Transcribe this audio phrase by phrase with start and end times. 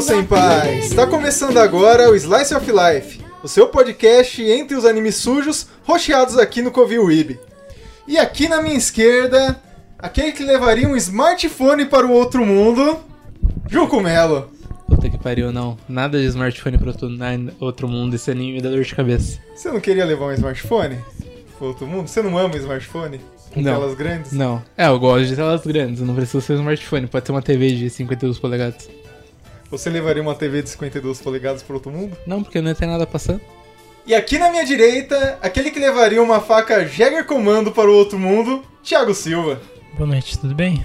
[0.00, 0.78] dia, meu senpai!
[0.78, 6.38] Está começando agora o Slice of Life, o seu podcast entre os animes sujos, rocheados
[6.38, 7.38] aqui no Covil Web.
[8.06, 9.60] E aqui na minha esquerda,
[9.98, 13.00] aquele que levaria um smartphone para o outro mundo,
[13.68, 14.50] Juco Melo.
[14.86, 15.76] Puta que pariu, não.
[15.88, 16.94] Nada de smartphone pra
[17.60, 19.38] outro, mundo, esse anime me dá dor de cabeça.
[19.54, 20.98] Você não queria levar um smartphone
[21.58, 22.08] para o outro mundo?
[22.08, 23.20] Você não ama smartphone?
[23.52, 23.72] Com Não.
[23.72, 24.32] telas grandes?
[24.32, 24.62] Não.
[24.76, 27.72] É, eu gosto de telas grandes, não precisa ser um smartphone, pode ser uma TV
[27.72, 28.88] de 52 polegadas.
[29.70, 32.16] Você levaria uma TV de 52 polegadas para outro mundo?
[32.26, 33.40] Não, porque não tem nada passando.
[34.06, 38.18] E aqui na minha direita, aquele que levaria uma faca Jäger Comando para o outro
[38.18, 39.60] mundo, Thiago Silva.
[39.94, 40.82] Boa noite, tudo bem?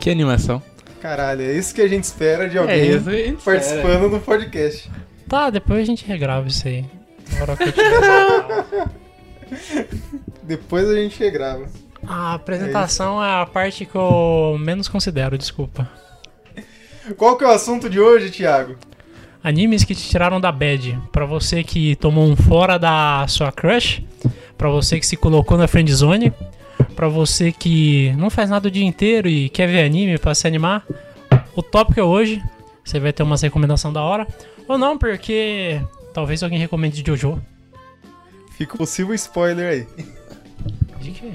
[0.00, 0.60] Que animação.
[1.00, 3.58] Caralho, é isso que a gente espera de É alguém isso, gente espera.
[3.58, 4.90] participando do podcast.
[5.28, 6.84] Tá, depois a gente regrava isso aí.
[7.36, 7.56] Agora
[10.42, 11.66] Depois a gente regrava.
[12.04, 15.88] A apresentação é a parte que eu menos considero, desculpa.
[17.16, 18.76] Qual que é o assunto de hoje, Thiago?
[19.42, 20.98] Animes que te tiraram da bad.
[21.12, 24.02] Pra você que tomou um fora da sua crush.
[24.56, 26.32] Pra você que se colocou na friendzone.
[26.96, 30.46] Pra você que não faz nada o dia inteiro e quer ver anime pra se
[30.46, 30.84] animar.
[31.54, 32.42] O tópico é hoje.
[32.84, 34.26] Você vai ter uma recomendação da hora.
[34.66, 35.80] Ou não, porque
[36.12, 37.40] talvez alguém recomende Jojo.
[38.56, 40.04] Fica o possível spoiler aí.
[41.00, 41.32] De quê?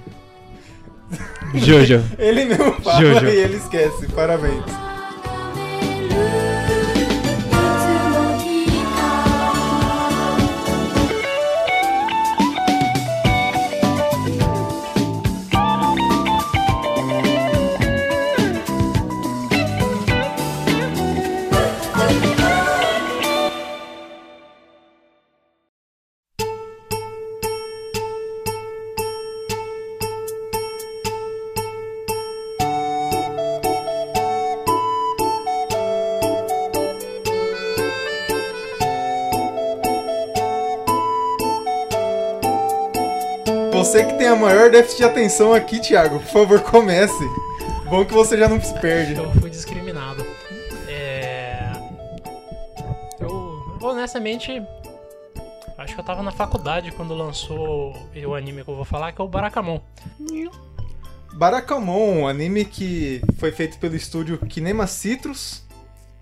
[1.55, 2.03] Jojo.
[2.19, 3.27] Ele mesmo fala Jojo.
[3.27, 4.07] e ele esquece.
[4.07, 4.63] Parabéns.
[43.93, 47.13] 'Você que tem a maior déficit de atenção aqui, Thiago, por favor, comece.
[47.87, 49.13] Bom que você já não se perde.
[49.13, 50.25] Eu fui discriminado.
[50.87, 51.71] É.
[53.19, 54.63] Eu, honestamente,
[55.77, 57.93] acho que eu tava na faculdade quando lançou
[58.25, 59.79] o anime que eu vou falar, que é o Barakamon.
[61.35, 65.61] Barakamon, um anime que foi feito pelo estúdio Kinema Citrus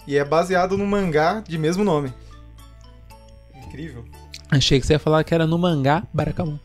[0.06, 2.14] e é baseado no mangá de mesmo nome.
[3.56, 4.04] Incrível.
[4.50, 6.60] Achei que você ia falar que era no mangá Barakamon.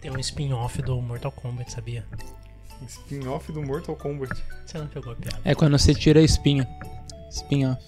[0.00, 2.04] Tem um spin-off do Mortal Kombat, sabia?
[2.86, 4.32] Spin-off do Mortal Kombat.
[4.64, 5.38] Você não pegou a piada.
[5.44, 6.66] É quando você tira a espinha.
[7.30, 7.82] Spin-off.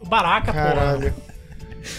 [0.00, 0.64] O Baraka, porra.
[0.64, 1.14] Caralho.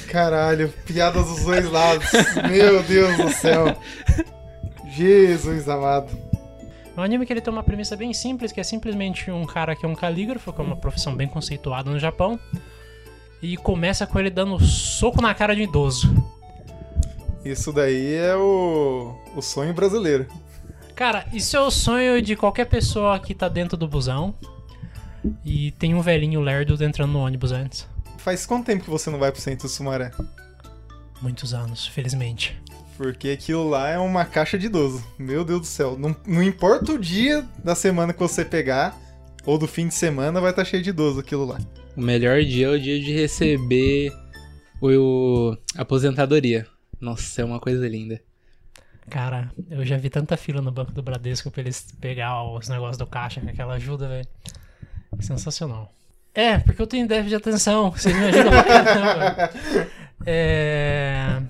[0.07, 2.07] Caralho, piadas dos dois lados.
[2.49, 3.75] Meu Deus do céu.
[4.89, 6.17] Jesus amado.
[6.95, 9.75] É um anime que ele tem uma premissa bem simples, que é simplesmente um cara
[9.75, 12.39] que é um calígrafo, que é uma profissão bem conceituada no Japão.
[13.41, 16.15] E começa com ele dando soco na cara de um idoso.
[17.43, 20.25] Isso daí é o, o sonho brasileiro.
[20.95, 24.33] Cara, isso é o sonho de qualquer pessoa que tá dentro do busão
[25.43, 27.87] e tem um velhinho lerdo entrando no ônibus antes.
[28.17, 30.11] Faz quanto tempo que você não vai pro centro do Sumaré?
[31.21, 32.61] Muitos anos, felizmente.
[32.95, 35.03] Porque aquilo lá é uma caixa de idoso.
[35.17, 35.97] Meu Deus do céu.
[35.97, 38.95] Não, não importa o dia da semana que você pegar,
[39.45, 41.57] ou do fim de semana, vai estar cheio de idoso aquilo lá.
[41.97, 44.11] O melhor dia é o dia de receber
[44.79, 44.87] o,
[45.51, 46.67] o- a aposentadoria.
[47.03, 48.21] Nossa, é uma coisa linda.
[49.09, 52.97] Cara, eu já vi tanta fila no banco do Bradesco pra eles pegar os negócios
[52.97, 54.27] do caixa com aquela ajuda, velho.
[55.19, 55.93] Sensacional.
[56.33, 57.91] É, porque eu tenho déficit de atenção.
[57.91, 59.49] Vocês me ajudam pra caramba.
[60.25, 61.41] É...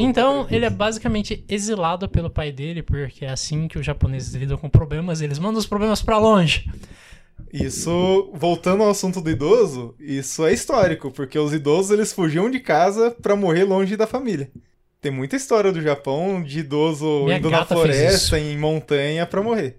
[0.00, 4.58] Então, ele é basicamente exilado pelo pai dele, porque é assim que os japoneses lidam
[4.58, 6.68] com problemas, eles mandam os problemas pra longe.
[7.52, 12.58] Isso, voltando ao assunto do idoso, isso é histórico, porque os idosos eles fugiam de
[12.58, 14.50] casa pra morrer longe da família.
[15.00, 19.78] Tem muita história do Japão de idoso Minha indo na floresta, em montanha pra morrer.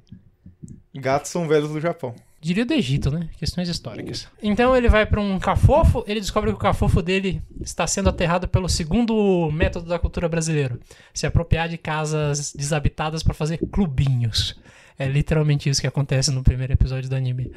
[0.95, 2.15] Gatos são velhos do Japão.
[2.39, 3.29] Diria do Egito, né?
[3.37, 4.27] Questões históricas.
[4.41, 8.47] Então ele vai pra um cafofo, ele descobre que o cafofo dele está sendo aterrado
[8.47, 10.79] pelo segundo método da cultura brasileira:
[11.13, 14.55] se apropriar de casas desabitadas pra fazer clubinhos.
[14.99, 17.51] É literalmente isso que acontece no primeiro episódio do anime.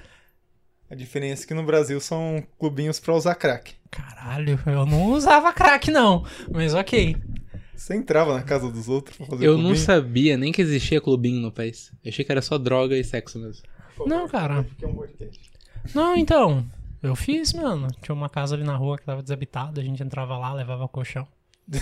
[0.90, 3.74] A diferença é que no Brasil são clubinhos pra usar crack.
[3.90, 7.16] Caralho, eu não usava crack não, mas ok.
[7.80, 9.82] Você entrava na casa dos outros pra fazer Eu não clubinho?
[9.84, 11.90] sabia nem que existia clubinho no país.
[12.04, 13.62] Eu achei que era só droga e sexo mesmo.
[14.06, 14.66] Não, cara.
[15.94, 16.64] Não, então.
[17.02, 17.88] Eu fiz, mano.
[18.02, 21.26] Tinha uma casa ali na rua que tava desabitada, a gente entrava lá, levava colchão.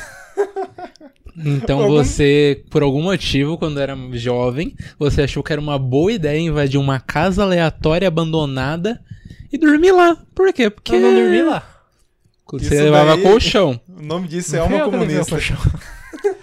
[1.36, 6.10] Então Algum- você, por algum motivo, quando era jovem, você achou que era uma boa
[6.12, 9.00] ideia invadir uma casa aleatória abandonada
[9.52, 10.16] e dormir lá.
[10.34, 10.68] Por quê?
[10.68, 11.77] Porque Eu não dormi lá.
[12.56, 13.80] Você Isso levava daí- colchão.
[13.98, 15.54] O nome disso é Não fui alma eu que levei o comunista.
[15.56, 15.80] colchão.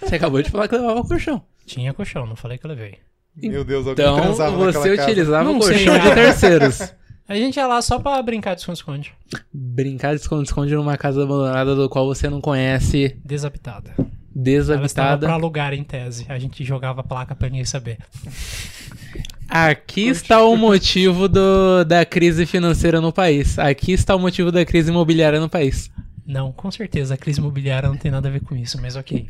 [0.00, 1.42] Você acabou de falar que levava colchão.
[1.66, 2.94] Tinha colchão, não falei que eu levei.
[3.36, 5.10] Meu Deus, alguém Então transava você naquela casa.
[5.10, 6.14] utilizava Não o sei, colchão de cara.
[6.14, 6.94] terceiros.
[7.28, 9.12] A gente ia lá só pra brincar de esconde-esconde.
[9.52, 13.90] Brincar de esconde-esconde numa casa abandonada do qual você não conhece, Desabitada.
[13.98, 15.26] Ela estava desabitada.
[15.26, 16.24] pra alugar em tese.
[16.28, 17.98] A gente jogava placa pra ninguém saber.
[19.48, 23.58] Aqui está o motivo do, da crise financeira no país.
[23.58, 25.90] Aqui está o motivo da crise imobiliária no país.
[26.26, 29.28] Não, com certeza, a crise imobiliária não tem nada a ver com isso, mas ok.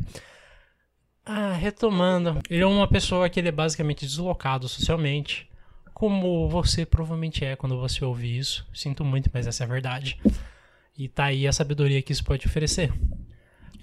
[1.25, 2.39] Ah, retomando.
[2.49, 5.47] Ele é uma pessoa que ele é basicamente deslocado socialmente.
[5.93, 8.65] Como você provavelmente é quando você ouve isso.
[8.73, 10.19] Sinto muito, mas essa é a verdade.
[10.97, 12.91] E tá aí a sabedoria que isso pode oferecer.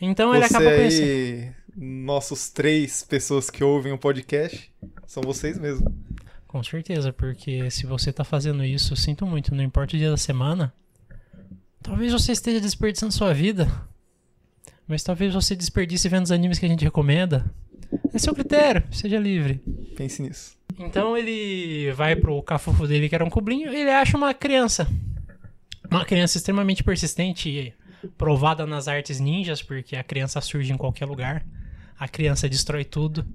[0.01, 1.11] Então ele Você acaba conhecendo.
[1.11, 4.73] aí, nossos três pessoas que ouvem o podcast,
[5.07, 5.93] são vocês mesmos.
[6.55, 10.17] Com certeza, porque se você tá fazendo isso, sinto muito, não importa o dia da
[10.17, 10.73] semana.
[11.83, 13.69] Talvez você esteja desperdiçando sua vida.
[14.87, 17.45] Mas talvez você desperdice vendo os animes que a gente recomenda.
[18.13, 19.55] É seu critério, seja livre.
[19.97, 20.57] Pense nisso.
[20.79, 24.87] Então ele vai pro cafufo dele, que era um cublinho, e ele acha uma criança.
[25.91, 27.75] Uma criança extremamente persistente e
[28.17, 31.45] provada nas artes ninjas, porque a criança surge em qualquer lugar.
[31.99, 33.27] A criança destrói tudo.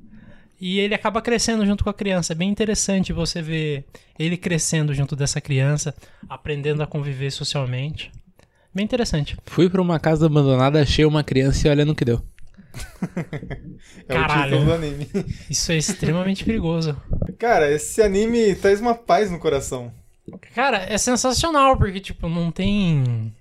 [0.59, 2.33] E ele acaba crescendo junto com a criança.
[2.33, 3.85] É bem interessante você ver
[4.17, 5.95] ele crescendo junto dessa criança,
[6.27, 8.11] aprendendo a conviver socialmente.
[8.73, 9.37] Bem interessante.
[9.45, 12.21] Fui pra uma casa abandonada, achei uma criança e olha no que deu.
[14.07, 14.57] É Caralho.
[14.57, 15.07] o título do anime.
[15.49, 16.95] Isso é extremamente perigoso.
[17.37, 19.91] Cara, esse anime traz uma paz no coração.
[20.53, 23.33] Cara, é sensacional, porque, tipo, não tem.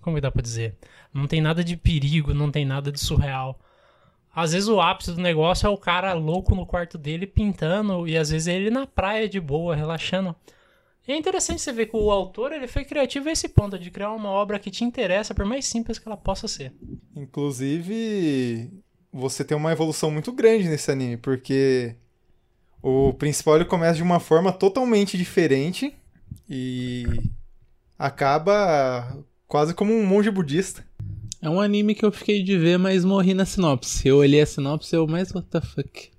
[0.00, 0.76] Como que dá pra dizer?
[1.12, 3.58] Não tem nada de perigo, não tem nada de surreal.
[4.36, 8.18] Às vezes o ápice do negócio é o cara louco no quarto dele pintando, e
[8.18, 10.36] às vezes é ele na praia de boa, relaxando.
[11.08, 13.90] E é interessante você ver que o autor ele foi criativo a esse ponto, de
[13.90, 16.74] criar uma obra que te interessa, por mais simples que ela possa ser.
[17.16, 18.70] Inclusive,
[19.10, 21.96] você tem uma evolução muito grande nesse anime, porque
[22.82, 25.96] o principal ele começa de uma forma totalmente diferente
[26.46, 27.06] e
[27.98, 29.16] acaba
[29.48, 30.84] quase como um monge budista.
[31.40, 34.06] É um anime que eu fiquei de ver, mas morri na sinopse.
[34.08, 36.10] Eu olhei a sinopse e eu, mas what the fuck?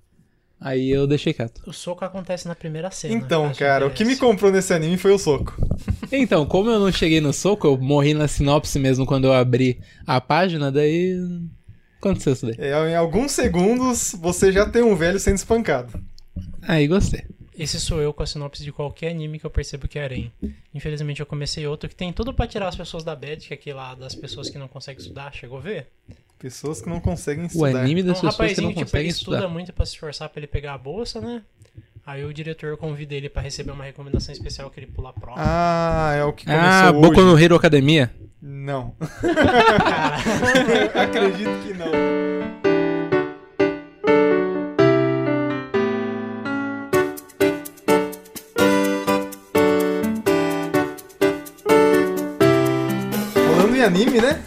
[0.60, 1.62] Aí eu deixei quieto.
[1.68, 3.14] O soco acontece na primeira cena.
[3.14, 5.56] Então, cara, o que me comprou nesse anime foi o soco.
[6.12, 9.80] Então, como eu não cheguei no soco, eu morri na sinopse mesmo quando eu abri
[10.06, 11.16] a página, daí.
[12.00, 12.56] Aconteceu isso daí.
[12.58, 16.00] É, em alguns segundos você já tem um velho sendo espancado.
[16.62, 17.24] Aí gostei.
[17.58, 20.32] Esse sou eu com a sinopse de qualquer anime que eu percebo que é harém.
[20.76, 23.56] Infelizmente eu comecei outro que tem tudo pra tirar as pessoas da bad, que é
[23.56, 25.88] aquele lá das pessoas que não conseguem estudar, chegou a ver?
[26.38, 27.80] Pessoas que não conseguem O estudar.
[27.82, 29.52] anime É das um pessoas que rapazinho não que tipo, conseguem ele estuda estudar.
[29.54, 31.42] muito pra se esforçar pra ele pegar a bolsa, né?
[32.06, 35.36] Aí o diretor convida ele pra receber uma recomendação especial que ele pula a prova.
[35.40, 37.02] Ah, é o que começou Ah, hoje.
[37.02, 38.12] Boku no Hero Academia?
[38.40, 38.96] Não.
[40.94, 42.77] Acredito que não.
[53.78, 54.42] Em anime, né?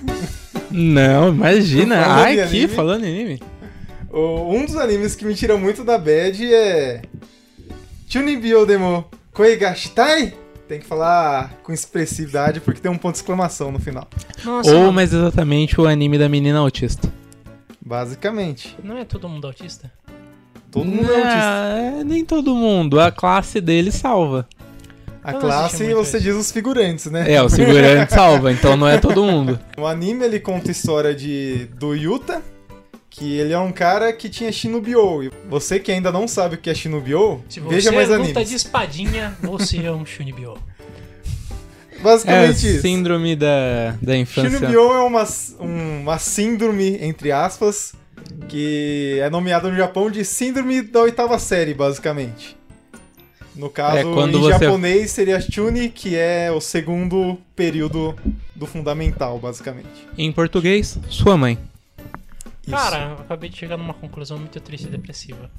[0.71, 1.97] Não, imagina.
[2.03, 2.69] Falando Ai, anime.
[2.69, 3.43] falando em anime.
[4.11, 7.03] O- Um dos animes que me tira muito da bad é.
[8.09, 10.35] Chunibyo demo Koigashitai?
[10.69, 14.09] Tem que falar com expressividade porque tem um ponto de exclamação no final.
[14.45, 17.09] nossa, Ou mano, mais exatamente o anime da menina autista.
[17.85, 18.77] Basicamente.
[18.85, 19.91] não é todo mundo autista?
[20.71, 22.01] Todo mundo é autista.
[22.01, 23.01] Ah, Nem todo mundo.
[23.01, 24.47] A classe dele salva.
[25.23, 27.31] A Eu não classe, muito você diz os figurantes, né?
[27.31, 29.61] É, o segurante salva, então não é todo mundo.
[29.77, 32.43] O anime ele conta a história de do Yuta,
[33.11, 35.25] que ele é um cara que tinha Shinobyo.
[35.25, 38.23] E você que ainda não sabe o que é Shinobyo, Se você veja mais luta
[38.23, 38.49] animes.
[38.49, 40.57] de espadinha, você é um Shunibyo.
[41.93, 42.81] É, Basicamente isso.
[42.81, 44.51] síndrome da, da infância.
[44.51, 45.25] Shinobyo é uma,
[45.59, 47.93] uma síndrome, entre aspas,
[48.49, 52.57] que é nomeada no Japão de síndrome da oitava série, basicamente.
[53.55, 58.15] No caso, É, quando em você- japonês seria Chuni, que é o segundo período
[58.55, 60.07] do fundamental, basicamente.
[60.17, 61.59] Em português, sua mãe.
[62.63, 62.71] Isso.
[62.77, 65.51] Cara, eu acabei de chegar numa conclusão muito triste e depressiva.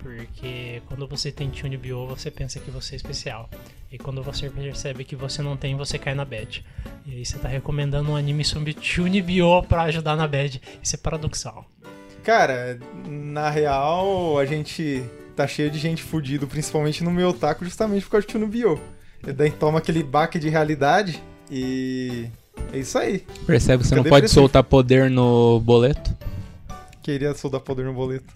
[0.00, 3.48] Porque quando você tem Chunibyo, você pensa que você é especial.
[3.90, 6.64] E quando você percebe que você não tem, você cai na bad.
[7.06, 10.60] E aí você tá recomendando um anime sobre Chunibyo pra ajudar na bad.
[10.82, 11.64] Isso é paradoxal.
[12.22, 15.02] Cara, na real, a gente
[15.34, 18.80] tá cheio de gente fudido, principalmente no meu otaku, justamente por causa de Chunibyo.
[19.26, 22.26] E daí toma aquele baque de realidade e.
[22.72, 23.24] É isso aí.
[23.46, 24.40] Percebe que você não pode depressivo.
[24.42, 26.14] soltar poder no boleto?
[27.02, 28.32] Queria soldar poder no boleto.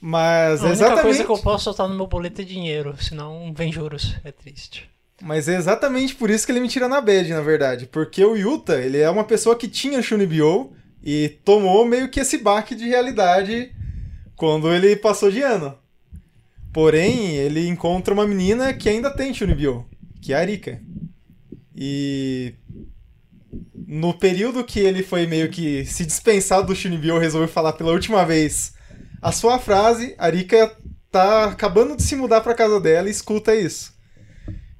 [0.00, 1.02] Mas A única exatamente.
[1.02, 4.16] coisa que eu posso soltar no meu boleto é dinheiro, senão vem juros.
[4.24, 4.88] É triste.
[5.22, 7.86] Mas é exatamente por isso que ele me tira na bad, na verdade.
[7.86, 10.72] Porque o Yuta, ele é uma pessoa que tinha Shunibyo
[11.02, 13.72] e tomou meio que esse baque de realidade
[14.40, 15.76] quando ele passou de ano.
[16.72, 19.84] Porém, ele encontra uma menina que ainda tem Shunibyo,
[20.18, 20.80] que é a Arika.
[21.76, 22.54] E
[23.86, 28.24] no período que ele foi meio que se dispensar do Shunibyo, resolveu falar pela última
[28.24, 28.72] vez
[29.20, 30.74] a sua frase, a Arika
[31.10, 33.92] tá acabando de se mudar pra casa dela e escuta isso.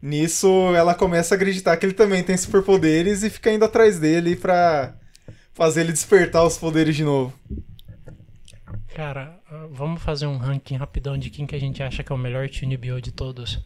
[0.01, 4.37] Nisso, ela começa a acreditar que ele também tem superpoderes e fica indo atrás dele
[4.37, 4.95] pra
[5.53, 7.39] fazer ele despertar os poderes de novo.
[8.95, 9.40] Cara,
[9.71, 12.49] vamos fazer um ranking rapidão de quem que a gente acha que é o melhor
[12.49, 13.61] Tunibio de todos.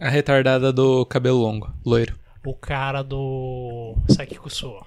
[0.00, 2.18] A retardada do cabelo longo, loiro.
[2.44, 4.84] O cara do Sakikusuo.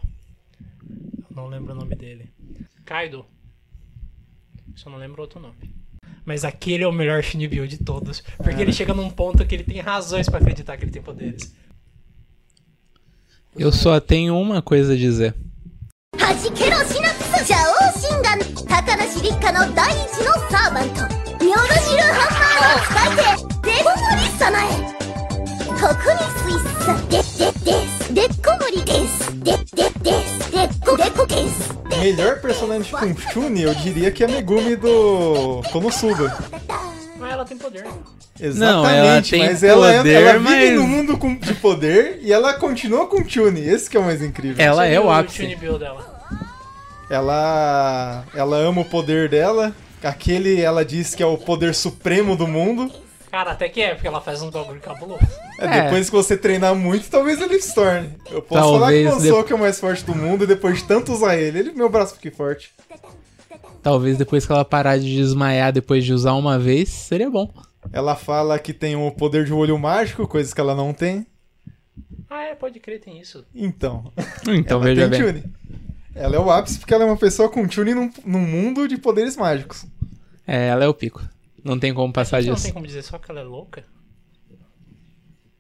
[1.30, 2.32] Não lembro o nome dele.
[2.86, 3.26] Kaido.
[4.76, 5.76] Só não lembro outro nome.
[6.24, 8.22] Mas aquele é o melhor Shinibyo de todos.
[8.38, 11.56] Porque ele chega num ponto que ele tem razões pra acreditar que ele tem poderes.
[13.56, 15.34] Eu só tenho uma coisa a dizer.
[18.07, 21.01] はじけろシナプス邪王心眼高梨立花の第一のサーバント
[21.45, 24.69] ミョルジルハンマーの使い手デコモリサナエ
[25.67, 30.57] ここにスイッサででですデコモリですででですデ
[30.87, 31.73] コデコです
[32.03, 36.37] Melhor personagem com Shuni, eu diria que é a Megumi do Konosuba.
[37.21, 37.85] Mas ela tem poder.
[38.41, 41.55] Exatamente, Não, ela tem mas ela, é- poder, ela vive mas- no mundo com- de
[41.55, 43.61] poder e ela continua com Chuni.
[43.69, 44.57] Esse que é o mais incrível.
[44.65, 45.37] Ela Você é viu o ápice.
[45.43, 46.16] Chunibyo dela.
[47.10, 49.74] Ela ela ama o poder dela.
[50.04, 52.92] Aquele ela diz que é o poder supremo do mundo.
[53.32, 55.20] Cara, até que é, porque ela faz um bagulho cabuloso.
[55.60, 55.84] É, É.
[55.84, 58.10] Depois que você treinar muito, talvez ele se torne.
[58.32, 60.48] Eu posso falar Talvez que o de- que é o mais forte do mundo e
[60.48, 62.72] depois de tanto usar ele, ele meu braço fique forte.
[63.82, 67.50] Talvez depois que ela parar de desmaiar depois de usar uma vez, seria bom.
[67.92, 71.26] Ela fala que tem o poder de olho mágico, coisas que ela não tem.
[72.30, 73.46] Ah, é, pode crer, tem isso.
[73.56, 74.12] Então,
[74.48, 75.22] Então ela veja tem bem.
[75.22, 75.44] Chuni.
[76.18, 78.98] Ela é o ápice porque ela é uma pessoa com Chuni num, num mundo de
[78.98, 79.86] poderes mágicos.
[80.46, 81.22] É, ela é o pico.
[81.64, 82.64] Não tem como passar Não disso.
[82.64, 83.86] tem como dizer só que ela é louca?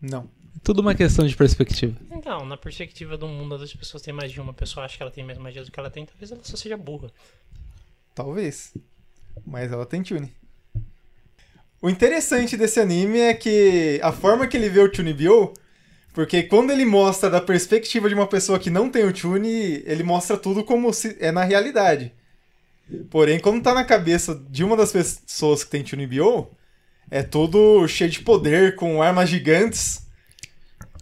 [0.01, 0.29] Não.
[0.63, 1.95] Tudo uma questão de perspectiva.
[2.11, 5.11] Então, na perspectiva do mundo, as pessoas têm mais de uma pessoa acha que ela
[5.11, 7.11] tem mais magia do que ela tem, talvez ela só seja burra.
[8.15, 8.73] Talvez.
[9.45, 10.33] Mas ela tem Chuni.
[11.81, 15.53] O interessante desse anime é que a forma que ele vê o Chunibyo,
[16.17, 20.01] porque quando ele mostra da perspectiva de uma pessoa que não tem o Chuni, ele
[20.01, 22.11] mostra tudo como se é na realidade.
[23.11, 26.47] Porém, quando tá na cabeça de uma das pessoas que tem Chunibyo,
[27.11, 30.07] é tudo cheio de poder, com armas gigantes,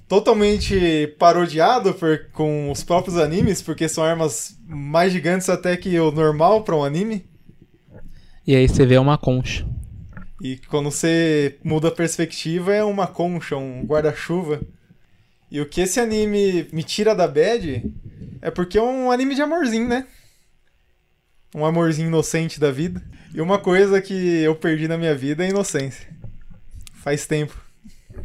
[0.05, 6.12] totalmente parodiado por, com os próprios animes, porque são armas mais gigantes até que o
[6.12, 7.25] normal para um anime.
[8.45, 9.65] E aí você vê uma concha.
[10.41, 14.60] E quando você muda a perspectiva é uma concha, um guarda-chuva.
[15.49, 17.83] E o que esse anime me tira da bad
[18.41, 20.07] é porque é um anime de amorzinho, né?
[21.55, 23.01] Um amorzinho inocente da vida.
[23.33, 26.09] E uma coisa que eu perdi na minha vida é inocência.
[26.95, 27.59] Faz tempo.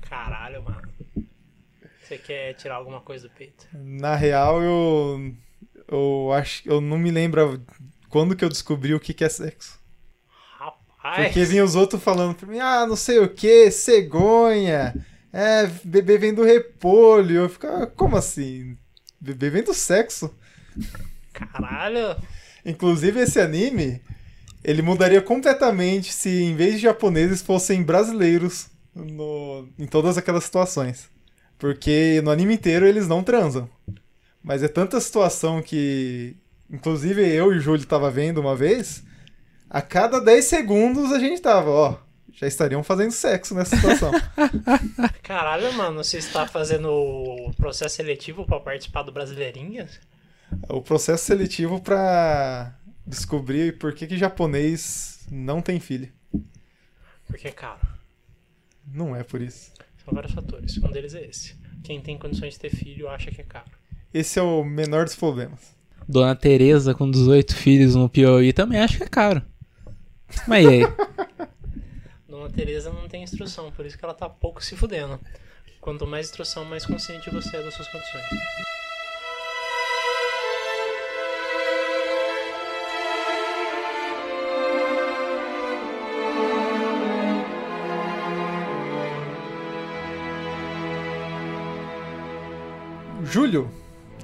[0.08, 0.88] Caralho, mano.
[2.02, 3.66] Você quer tirar alguma coisa do peito?
[3.72, 5.34] Na real, eu.
[5.86, 6.68] Eu acho.
[6.68, 7.64] Eu não me lembro
[8.08, 9.78] quando que eu descobri o que, que é sexo.
[10.58, 11.26] Rapaz.
[11.26, 14.94] Porque vinha os outros falando pra mim, ah, não sei o que, cegonha,
[15.32, 17.36] é, bebê vem do repolho.
[17.36, 18.76] Eu ficava, como assim?
[19.20, 20.34] Bebê vem do sexo?
[21.32, 22.16] Caralho.
[22.64, 24.02] Inclusive, esse anime,
[24.62, 31.08] ele mudaria completamente se em vez de japoneses fossem brasileiros no, em todas aquelas situações.
[31.58, 33.68] Porque no anime inteiro eles não transam.
[34.42, 36.36] Mas é tanta situação que,
[36.70, 39.04] inclusive eu e o Júlio tava vendo uma vez,
[39.68, 41.98] a cada 10 segundos a gente tava, ó,
[42.40, 44.10] já estariam fazendo sexo nessa situação.
[45.22, 46.02] Caralho, mano.
[46.02, 50.00] Você está fazendo o processo seletivo pra participar do Brasileirinhas?
[50.68, 52.74] o processo seletivo pra
[53.06, 56.08] descobrir por que, que japonês não tem filho.
[57.26, 57.86] Porque é caro.
[58.84, 59.72] Não é por isso.
[60.04, 60.76] São vários fatores.
[60.78, 61.54] Um deles é esse.
[61.84, 63.70] Quem tem condições de ter filho acha que é caro.
[64.12, 65.76] Esse é o menor dos problemas.
[66.08, 69.42] Dona Teresa com 18 filhos no Piauí também acho que é caro.
[70.48, 70.80] Mas e aí?
[72.50, 75.18] Dona Teresa não tem instrução, por isso que ela tá pouco se fudendo.
[75.80, 78.24] Quanto mais instrução, mais consciente você é das suas condições.
[93.22, 93.70] Júlio,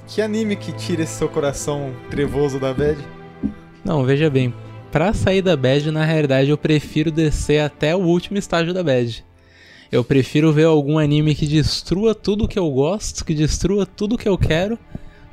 [0.09, 2.99] que anime que tira esse seu coração trevoso da bad?
[3.85, 4.53] Não, veja bem.
[4.91, 9.25] Pra sair da bad, na realidade, eu prefiro descer até o último estágio da bad.
[9.91, 14.29] Eu prefiro ver algum anime que destrua tudo que eu gosto, que destrua tudo que
[14.29, 14.79] eu quero,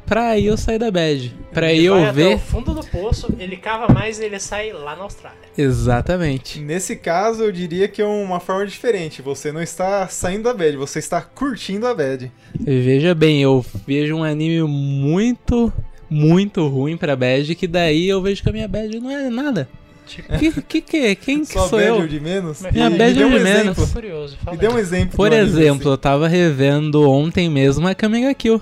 [0.05, 1.33] pra aí eu sair da bad.
[1.51, 2.35] Pra aí Ele vai eu até ver.
[2.35, 5.39] o fundo do poço, ele cava mais e ele sai lá na Austrália.
[5.57, 6.59] Exatamente.
[6.59, 9.21] Nesse caso, eu diria que é uma forma diferente.
[9.21, 12.31] Você não está saindo da bad, você está curtindo a bad.
[12.59, 15.71] Veja bem, eu vejo um anime muito,
[16.13, 19.67] muito ruim pra bad, que daí eu vejo que a minha bad não é nada.
[20.05, 21.15] Tipo, Que que, que é?
[21.15, 21.95] Quem que sou eu?
[21.95, 22.61] ou de menos?
[22.71, 23.61] Minha Me bad dê ou um de menos.
[23.77, 23.87] exemplo.
[23.87, 25.15] curioso, Me dê um exemplo.
[25.15, 28.61] Por de exemplo, eu tava revendo ontem mesmo a Kamiga Kill.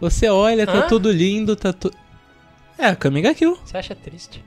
[0.00, 0.88] Você olha, tá Hã?
[0.88, 1.94] tudo lindo, tá tudo.
[2.78, 3.58] É, a Kamiga Kill.
[3.64, 4.42] Você acha triste?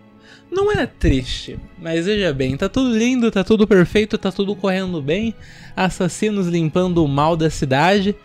[0.52, 5.02] Não é triste, mas veja bem, tá tudo lindo, tá tudo perfeito, tá tudo correndo
[5.02, 5.34] bem,
[5.76, 8.16] assassinos limpando o mal da cidade.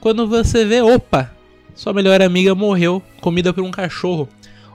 [0.00, 1.30] Quando você vê, opa,
[1.78, 4.28] sua melhor amiga morreu, comida por um cachorro.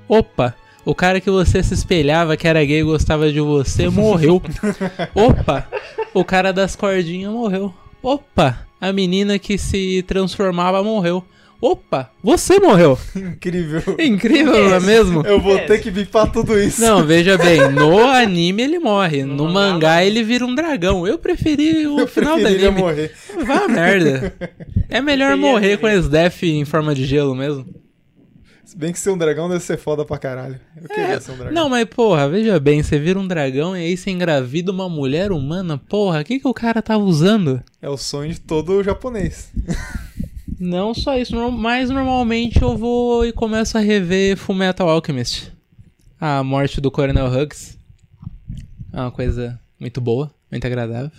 [0.08, 0.56] Opa,
[0.86, 4.42] o cara que você se espelhava que era gay e gostava de você morreu.
[5.14, 5.68] Opa,
[6.14, 7.74] o cara das cordinhas morreu.
[8.02, 11.22] Opa, a menina que se transformava morreu.
[11.66, 13.00] Opa, você morreu.
[13.16, 13.82] Incrível.
[13.98, 15.26] Incrível, não é mesmo?
[15.26, 16.82] Eu vou ter que bipar tudo isso.
[16.82, 20.02] Não, veja bem, no anime ele morre, no, No mangá, não.
[20.02, 21.08] ele vira um dragão.
[21.08, 22.70] Eu preferi o eu final do anime.
[22.70, 23.14] morrer.
[23.48, 24.34] Vá merda.
[24.90, 27.66] É melhor morrer com esse Death em forma de gelo mesmo.
[28.66, 30.60] Se bem que ser um dragão deve ser foda pra caralho.
[30.76, 31.54] Eu queria ser um dragão.
[31.54, 35.32] Não, mas porra, veja bem, você vira um dragão e aí você engravida uma mulher
[35.32, 37.64] humana, porra, o que, que o cara tava usando?
[37.82, 39.50] É o sonho de todo japonês.
[40.64, 45.52] Não só isso, mas normalmente eu vou e começo a rever Fullmetal Alchemist.
[46.18, 47.78] A morte do Coronel Hughes.
[48.94, 51.12] É uma coisa muito boa, muito agradável.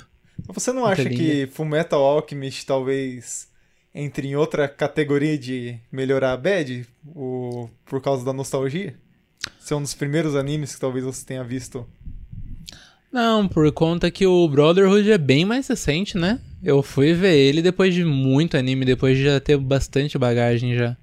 [0.49, 1.17] Você não acha linda.
[1.17, 3.47] que Fullmetal Alchemist talvez
[3.95, 8.95] entre em outra categoria de melhorar a bad o, por causa da nostalgia?
[9.61, 11.87] Ser um dos primeiros animes que talvez você tenha visto.
[13.15, 16.41] Não, por conta que o Brotherhood é bem mais recente, né?
[16.61, 20.97] Eu fui ver ele depois de muito anime, depois de já ter bastante bagagem já.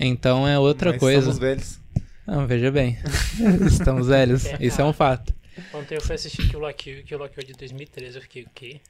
[0.00, 1.20] Então é outra mas coisa.
[1.26, 1.78] Somos velhos.
[2.26, 2.96] Não, veja bem.
[3.70, 4.46] Estamos velhos.
[4.58, 5.34] Isso é um fato.
[5.74, 8.48] Ontem eu fui assistir Kill la Kill, Kill la Kill de 2013, eu fiquei, o
[8.54, 8.80] quê?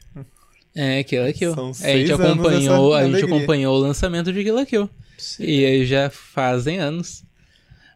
[0.73, 1.55] É, Kill la Kill.
[1.57, 3.37] São É, a gente acompanhou, a gente alegria.
[3.37, 4.89] acompanhou o lançamento de Kill la Kill.
[5.41, 7.25] E aí já fazem anos.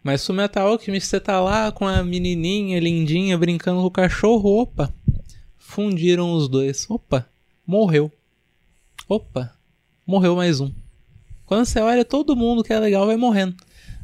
[0.07, 4.95] Mas Fullmetal Alchemist, você tá lá com a menininha lindinha brincando com o cachorro, opa.
[5.59, 6.89] Fundiram os dois.
[6.89, 7.29] Opa,
[7.67, 8.13] morreu.
[9.09, 9.53] Opa,
[10.07, 10.71] morreu mais um.
[11.45, 13.57] Quando você olha, todo mundo que é legal vai morrendo.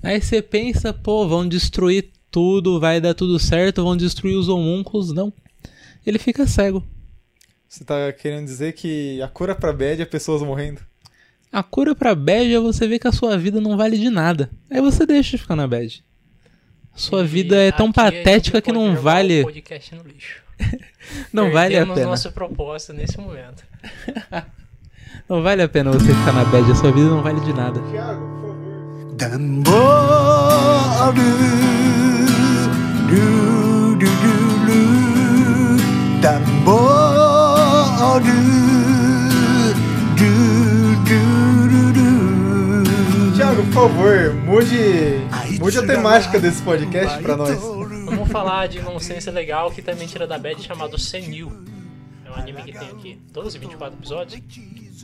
[0.02, 5.12] Aí você pensa, pô, vão destruir tudo, vai dar tudo certo, vão destruir os homúnculos.
[5.12, 5.32] Não.
[6.04, 6.84] Ele fica cego.
[7.68, 10.80] Você tá querendo dizer que a cura pra bad é pessoas morrendo?
[11.52, 14.50] A cura pra bad é você ver que a sua vida não vale de nada.
[14.70, 16.02] Aí você deixa de ficar na bad.
[16.94, 19.42] Sua e vida é tão patética que não vale.
[19.42, 20.40] podcast no lixo.
[21.30, 22.06] não vale a pena.
[22.06, 23.64] nossa proposta nesse momento.
[25.28, 27.78] não vale a pena você ficar na bad, a sua vida não vale de nada.
[27.90, 29.16] Thiago, por favor.
[29.18, 31.12] Tambor,
[33.10, 34.06] du, du,
[34.66, 34.82] du,
[36.22, 37.02] tambor,
[43.72, 44.76] por favor, mude,
[45.58, 47.58] mude a temática desse podcast pra nós.
[47.58, 51.50] Vamos falar de nonsense legal que também tira da bad chamado Senil.
[52.26, 54.42] É um anime que tem aqui 12, 24 episódios.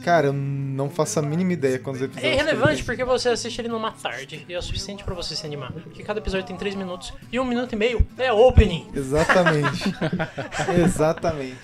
[0.04, 2.32] Cara, eu não faço a mínima ideia quantos É episódios.
[2.32, 2.84] irrelevante tem.
[2.84, 5.72] porque você assiste ele numa tarde e é o suficiente pra você se animar.
[5.72, 8.86] Porque cada episódio tem 3 minutos e um minuto e meio é opening.
[8.94, 9.92] Exatamente.
[10.84, 11.56] Exatamente.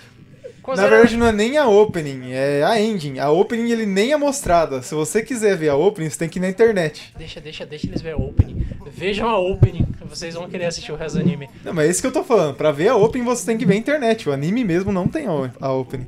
[0.65, 3.19] Na Considera- verdade, não é nem a opening, é a ending.
[3.19, 4.81] A opening ele nem é mostrada.
[4.83, 7.13] Se você quiser ver a opening, você tem que ir na internet.
[7.19, 8.67] Deixa, deixa, deixa eles ver a opening.
[8.91, 11.51] Vejam a opening, vocês vão querer assistir o resto do anime.
[11.63, 12.55] Não, mas é isso que eu tô falando.
[12.55, 14.27] Pra ver a opening, você tem que ver a internet.
[14.27, 16.07] O anime mesmo não tem a opening.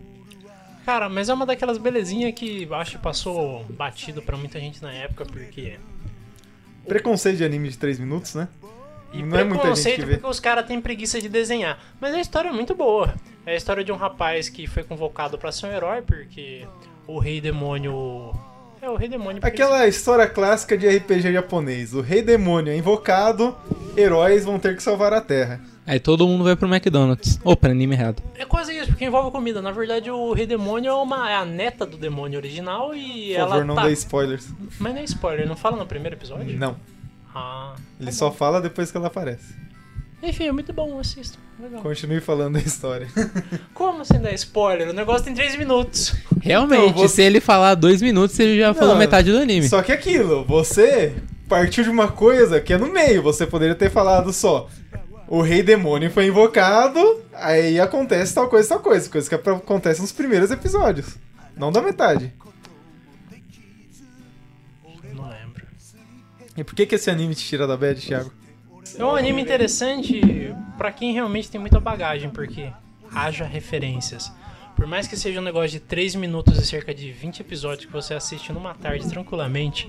[0.86, 4.90] Cara, mas é uma daquelas belezinhas que acho que passou batido pra muita gente na
[4.92, 5.74] época, porque.
[6.86, 8.48] Preconceito de anime de 3 minutos, né?
[9.12, 10.12] E Não é muita gente preconceito que vê.
[10.14, 11.78] porque os caras têm preguiça de desenhar.
[12.00, 13.14] Mas a história é muito boa.
[13.46, 16.66] É a história de um rapaz que foi convocado pra ser um herói, porque
[17.06, 18.34] o rei demônio.
[18.82, 19.40] É o rei demônio.
[19.40, 21.94] Aquela história clássica de RPG japonês.
[21.94, 23.56] O rei demônio é invocado,
[23.96, 25.60] heróis vão ter que salvar a terra.
[25.86, 27.38] Aí todo mundo vai pro McDonald's.
[27.44, 28.20] Opa, anime errado.
[28.34, 29.62] É quase isso, porque envolve comida.
[29.62, 33.38] Na verdade, o Rei Demônio é, uma, é a neta do demônio original e Por
[33.40, 33.86] ela favor, não tá...
[33.86, 34.48] dê spoilers.
[34.80, 36.58] Mas não é spoiler, não fala no primeiro episódio?
[36.58, 36.76] Não.
[37.32, 39.54] Ah, Ele só fala depois que ela aparece.
[40.22, 41.38] Enfim, é muito bom, assisto.
[41.60, 41.82] Legal.
[41.82, 43.06] Continue falando da história.
[43.74, 44.88] Como sem dar spoiler?
[44.88, 46.14] O negócio tem 3 minutos.
[46.40, 49.68] Realmente, Então, você- se ele falar dois minutos, ele já falou Não, metade do anime.
[49.68, 51.14] Só que aquilo, você
[51.48, 53.22] partiu de uma coisa que é no meio.
[53.22, 54.68] Você poderia ter falado só.
[55.28, 57.00] O rei demônio foi invocado,
[57.34, 59.08] aí acontece tal coisa, tal coisa.
[59.10, 61.16] Coisa que acontece nos primeiros episódios.
[61.56, 62.32] Não da metade.
[65.14, 65.66] Não lembro.
[66.56, 68.30] E por que, que esse anime te tira da bad, Thiago?
[68.94, 72.70] É um anime interessante pra quem realmente tem muita bagagem, porque
[73.12, 74.32] haja referências.
[74.76, 77.92] Por mais que seja um negócio de 3 minutos e cerca de 20 episódios que
[77.92, 79.88] você assiste numa tarde tranquilamente,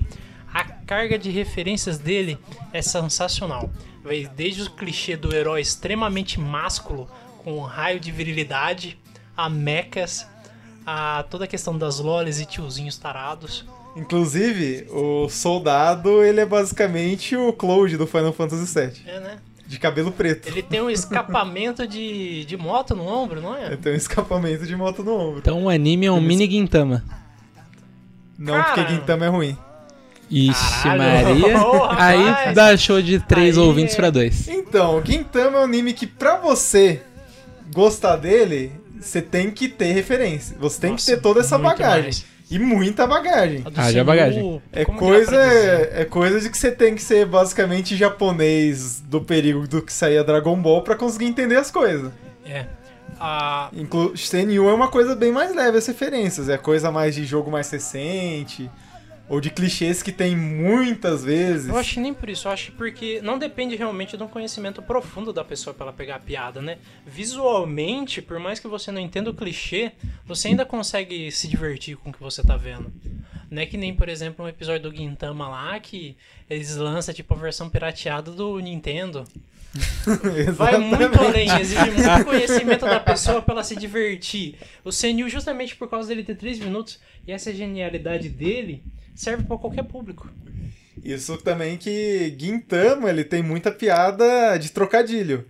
[0.52, 2.38] a carga de referências dele
[2.72, 3.70] é sensacional.
[4.34, 7.08] Desde o clichê do herói extremamente másculo,
[7.44, 8.98] com um raio de virilidade,
[9.36, 10.26] a mechas,
[10.86, 13.66] a toda a questão das lolis e tiozinhos tarados.
[13.98, 18.92] Inclusive, o soldado, ele é basicamente o Cloud do Final Fantasy VII.
[19.06, 19.38] É, né?
[19.66, 20.48] De cabelo preto.
[20.48, 23.66] Ele tem um escapamento de, de moto no ombro, não é?
[23.66, 25.38] Ele tem um escapamento de moto no ombro.
[25.40, 27.04] Então o anime é um mini Gintama.
[28.38, 28.74] Não, Cara.
[28.74, 29.56] porque Gintama é ruim.
[30.30, 31.38] Ixi, Caralho.
[31.40, 31.58] Maria.
[31.88, 32.46] Rapaz.
[32.48, 34.48] Aí dá show de três Aí ouvintes é- pra dois.
[34.48, 37.02] Então, Gintama é um anime que pra você
[37.74, 40.56] gostar dele, você tem que ter referência.
[40.60, 42.02] Você tem Nossa, que ter toda essa bagagem.
[42.04, 42.24] mais.
[42.50, 43.62] E muita bagagem.
[43.64, 44.62] A do Haja Senhor, bagagem.
[44.72, 49.68] É como coisa, é coisa de que você tem que ser basicamente japonês do perigo
[49.68, 52.10] do que saía Dragon Ball pra conseguir entender as coisas.
[52.46, 52.66] É.
[53.20, 57.24] A, Inclu Senyu é uma coisa bem mais leve as referências, é coisa mais de
[57.24, 58.70] jogo mais recente,
[59.28, 61.68] ou de clichês que tem muitas vezes.
[61.68, 64.80] eu acho que nem por isso, eu acho porque não depende realmente de um conhecimento
[64.80, 66.78] profundo da pessoa pra ela pegar a piada, né?
[67.06, 69.92] Visualmente, por mais que você não entenda o clichê,
[70.24, 72.92] você ainda consegue se divertir com o que você tá vendo.
[73.50, 76.16] Não é que nem, por exemplo, um episódio do Gintama lá que
[76.48, 79.24] eles lançam tipo a versão pirateada do Nintendo.
[80.54, 84.56] Vai muito além, exige muito conhecimento da pessoa pra ela se divertir.
[84.84, 88.82] O Senil, justamente por causa dele ter 3 minutos e essa genialidade dele,
[89.18, 90.30] serve pra qualquer público.
[91.02, 95.44] Isso também que Gintama, ele tem muita piada de trocadilho.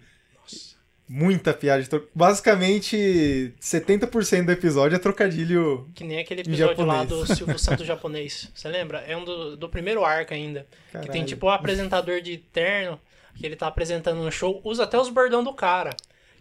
[1.07, 2.13] Muita piada de trocadilho.
[2.15, 5.89] Basicamente, 70% do episódio é trocadilho.
[5.95, 8.51] Que nem aquele episódio lá do Silvio Santos japonês.
[8.55, 9.01] Você lembra?
[9.01, 10.67] É um do, do primeiro arco ainda.
[10.87, 11.27] Que tem Caralho.
[11.27, 12.99] tipo o apresentador de terno,
[13.35, 15.91] que ele tá apresentando um show, usa até os bordão do cara.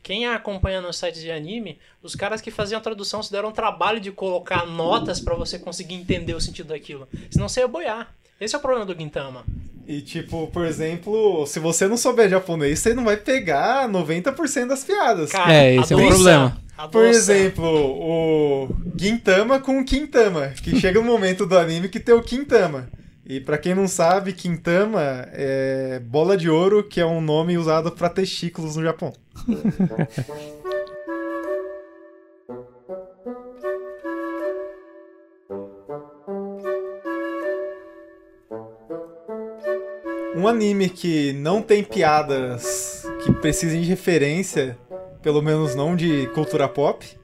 [0.07, 3.51] Quem acompanha nos sites de anime, os caras que faziam a tradução se deram o
[3.51, 7.09] trabalho de colocar notas pra você conseguir entender o sentido daquilo.
[7.29, 8.15] Senão você ia boiar.
[8.39, 9.43] Esse é o problema do Gintama.
[9.85, 14.85] E tipo, por exemplo, se você não souber japonês, você não vai pegar 90% das
[14.85, 15.29] piadas.
[15.29, 16.61] Cara, É, esse é um doça- problema.
[16.89, 22.15] Por exemplo, o Gintama com o Quintama, que chega um momento do anime que tem
[22.15, 22.89] o Quintama.
[23.29, 27.91] E pra quem não sabe, Quintama é bola de ouro, que é um nome usado
[27.91, 29.11] pra testículos no Japão.
[40.33, 44.77] Um anime que não tem piadas que precisem de referência,
[45.21, 47.16] pelo menos não de cultura pop,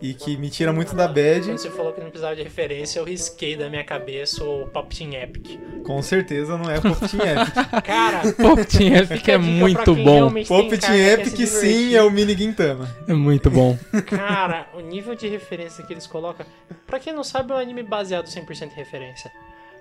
[0.00, 2.98] e que me tira muito da bad, Quando você falou que não precisava de referência,
[3.00, 5.58] eu risquei da minha cabeça o Pop Team Epic.
[5.84, 7.54] com certeza não é Pop Team Epic.
[7.84, 10.32] Cara, Pop Team Epic é muito bom.
[10.44, 12.88] Pop Team Epic sim é o Mini Gintama.
[13.08, 13.78] É muito bom.
[14.06, 16.44] Cara, o nível de referência que eles colocam.
[16.86, 19.30] Pra quem não sabe, é um anime baseado 100% em referência.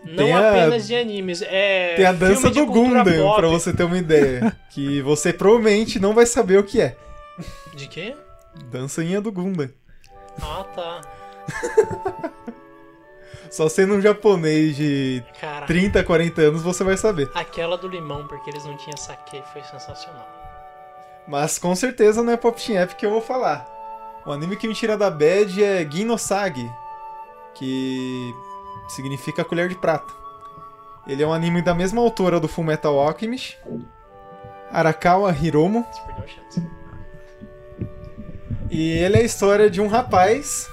[0.06, 1.95] Não Tem a- apenas de animes, é.
[1.95, 3.36] Tem a dança do Gundam, pop.
[3.38, 4.56] pra você ter uma ideia.
[4.71, 6.95] Que você provavelmente não vai saber o que é.
[7.75, 8.15] De quê?
[8.71, 9.67] Dançinha do Gundam.
[10.41, 11.02] Ah, tá.
[13.52, 17.30] Só sendo um japonês de Cara, 30, 40 anos você vai saber.
[17.34, 20.28] aquela do limão, porque eles não tinham saque, foi sensacional.
[21.28, 23.65] Mas com certeza não é Pop Team Epic que eu vou falar.
[24.26, 26.69] O anime que me tira da bad é Ginosagi,
[27.54, 28.34] que
[28.89, 30.12] significa colher de prata.
[31.08, 33.58] Ele é um anime da mesma autora do Fullmetal Alchemist,
[34.71, 36.64] Arakawa Hiromo, Você perdeu a chance.
[38.76, 40.70] E ele é a história de um rapaz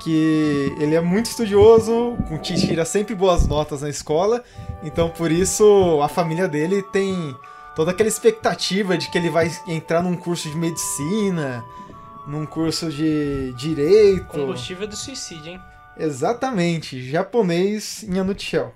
[0.00, 4.44] que ele é muito estudioso, que tira sempre boas notas na escola,
[4.84, 7.34] então por isso a família dele tem
[7.74, 11.64] toda aquela expectativa de que ele vai entrar num curso de medicina,
[12.24, 14.26] num curso de direito.
[14.26, 15.60] Combustível do suicídio, hein?
[15.96, 18.72] Exatamente, japonês em a nutshell.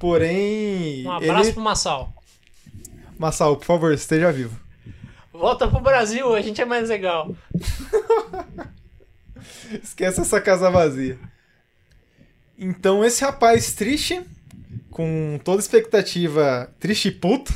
[0.00, 1.52] Porém, Um abraço ele...
[1.52, 2.12] pro Massal.
[3.16, 4.65] Massal, por favor, esteja vivo.
[5.38, 7.34] Volta pro Brasil, a gente é mais legal.
[9.82, 11.18] Esquece essa casa vazia.
[12.58, 14.22] Então, esse rapaz triste,
[14.90, 17.52] com toda expectativa, triste e puto,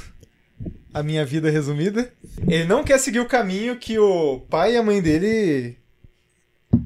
[0.92, 2.12] a minha vida resumida.
[2.46, 5.78] Ele não quer seguir o caminho que o pai e a mãe dele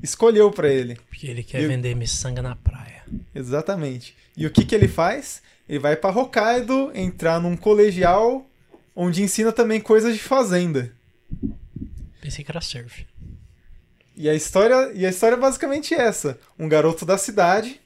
[0.03, 0.97] escolheu pra ele.
[1.09, 3.03] Porque ele quer Eu- vender miçanga na praia.
[3.35, 4.15] Exatamente.
[4.37, 5.43] E o que, que ele faz?
[5.69, 8.47] Ele vai pra Hokkaido entrar num colegial
[8.95, 10.93] onde ensina também coisas de fazenda.
[12.21, 13.07] Pensei que era surf.
[14.17, 17.81] E a história, e a história é basicamente essa: um garoto da cidade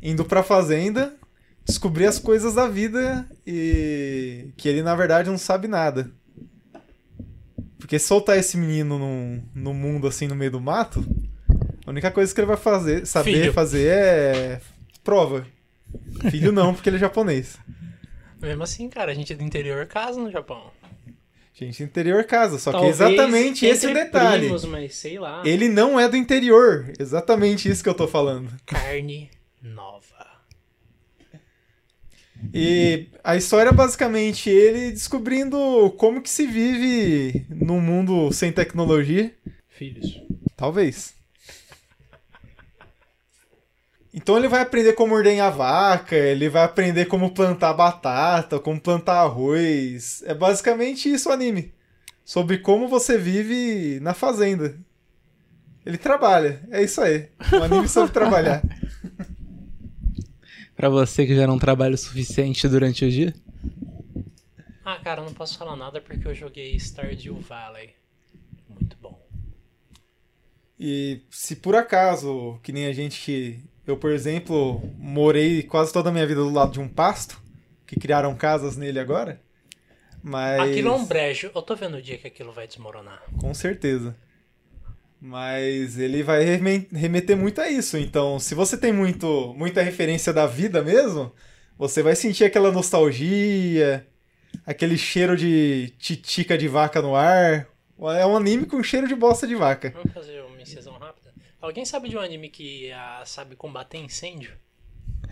[0.00, 1.14] indo pra fazenda
[1.66, 6.10] descobrir as coisas da vida e que ele na verdade não sabe nada.
[7.78, 11.04] Porque soltar esse menino no, no mundo assim no meio do mato,
[11.84, 13.52] a única coisa que ele vai fazer, saber Filho.
[13.52, 14.60] fazer é
[15.02, 15.44] prova.
[16.30, 17.58] Filho não, porque ele é japonês.
[18.40, 20.70] Mesmo assim, cara, a gente é do interior casa no Japão.
[21.54, 24.42] Gente, interior casa, só que é Talvez exatamente esse o detalhe.
[24.42, 25.42] primos, mas sei lá.
[25.42, 28.50] Ele não é do interior, exatamente isso que eu tô falando.
[28.66, 29.30] Carne
[29.62, 30.04] nova.
[32.52, 39.34] E a história é basicamente ele descobrindo como que se vive num mundo sem tecnologia.
[39.68, 40.22] Filhos.
[40.56, 41.14] Talvez.
[44.16, 49.20] Então ele vai aprender como ordenhar vaca, ele vai aprender como plantar batata, como plantar
[49.20, 50.22] arroz.
[50.24, 51.74] É basicamente isso o anime.
[52.24, 54.74] Sobre como você vive na fazenda.
[55.84, 57.28] Ele trabalha, é isso aí.
[57.52, 58.62] O anime sobre trabalhar.
[60.74, 63.34] Pra você que já não trabalha o suficiente durante o dia.
[64.82, 67.90] Ah, cara, eu não posso falar nada porque eu joguei Stardew Valley.
[68.68, 69.22] Muito bom.
[70.80, 73.75] E se por acaso, que nem a gente que.
[73.86, 77.40] Eu, por exemplo, morei quase toda a minha vida do lado de um pasto,
[77.86, 79.40] que criaram casas nele agora.
[80.22, 80.60] Mas.
[80.60, 81.50] Aquilo é um brejo.
[81.54, 83.22] Eu tô vendo o dia que aquilo vai desmoronar.
[83.40, 84.16] Com certeza.
[85.20, 87.96] Mas ele vai reme- remeter muito a isso.
[87.96, 91.32] Então, se você tem muito, muita referência da vida mesmo,
[91.78, 94.06] você vai sentir aquela nostalgia,
[94.66, 97.66] aquele cheiro de titica de vaca no ar.
[98.18, 99.90] É um anime com cheiro de bosta de vaca.
[99.94, 101.05] Vamos fazer uma incisão rápida.
[101.60, 104.52] Alguém sabe de um anime que ah, sabe combater incêndio?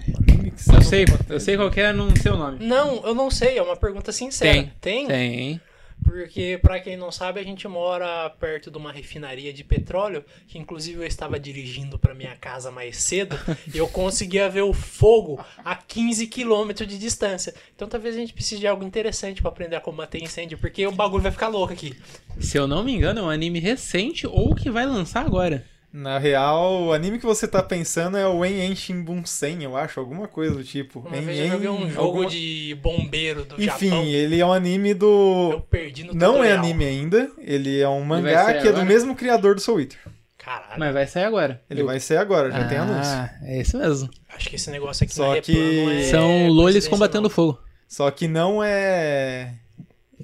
[0.06, 2.64] Eu não- sei, eu sei qual que é, não sei o nome.
[2.64, 3.58] Não, eu não sei.
[3.58, 4.72] É uma pergunta sincera.
[4.80, 5.06] Tem.
[5.06, 5.60] Tem.
[6.02, 10.58] Porque, pra quem não sabe, a gente mora perto de uma refinaria de petróleo, que
[10.58, 13.38] inclusive eu estava dirigindo pra minha casa mais cedo,
[13.72, 17.54] e eu conseguia ver o fogo a 15 quilômetros de distância.
[17.74, 20.92] Então talvez a gente precise de algo interessante pra aprender a combater incêndio, porque o
[20.92, 21.96] bagulho vai ficar louco aqui.
[22.38, 25.64] Se eu não me engano, é um anime recente ou que vai lançar agora.
[25.96, 30.00] Na real, o anime que você tá pensando é o En En Shimbunsen, eu acho,
[30.00, 30.98] alguma coisa do tipo.
[30.98, 34.02] Uma En vez eu En joguei um jogo alguma- de bombeiro do Enfim, Japão.
[34.04, 35.60] ele é um anime Eu do.
[35.70, 36.58] perdi no Não é tutorial.
[36.58, 39.98] anime ainda, ele é um mangá sair que é do mesmo criador do Soul Eater.
[40.36, 41.62] Caralho, Mas vai sair agora.
[41.70, 43.12] Ele Eu- vai ser agora, já tem anúncio.
[43.14, 44.10] Ah, é isso mesmo.
[44.30, 47.30] acho que esse negócio aqui Só na que é São lolis combatendo não.
[47.30, 47.60] fogo.
[47.86, 49.54] Só que não é.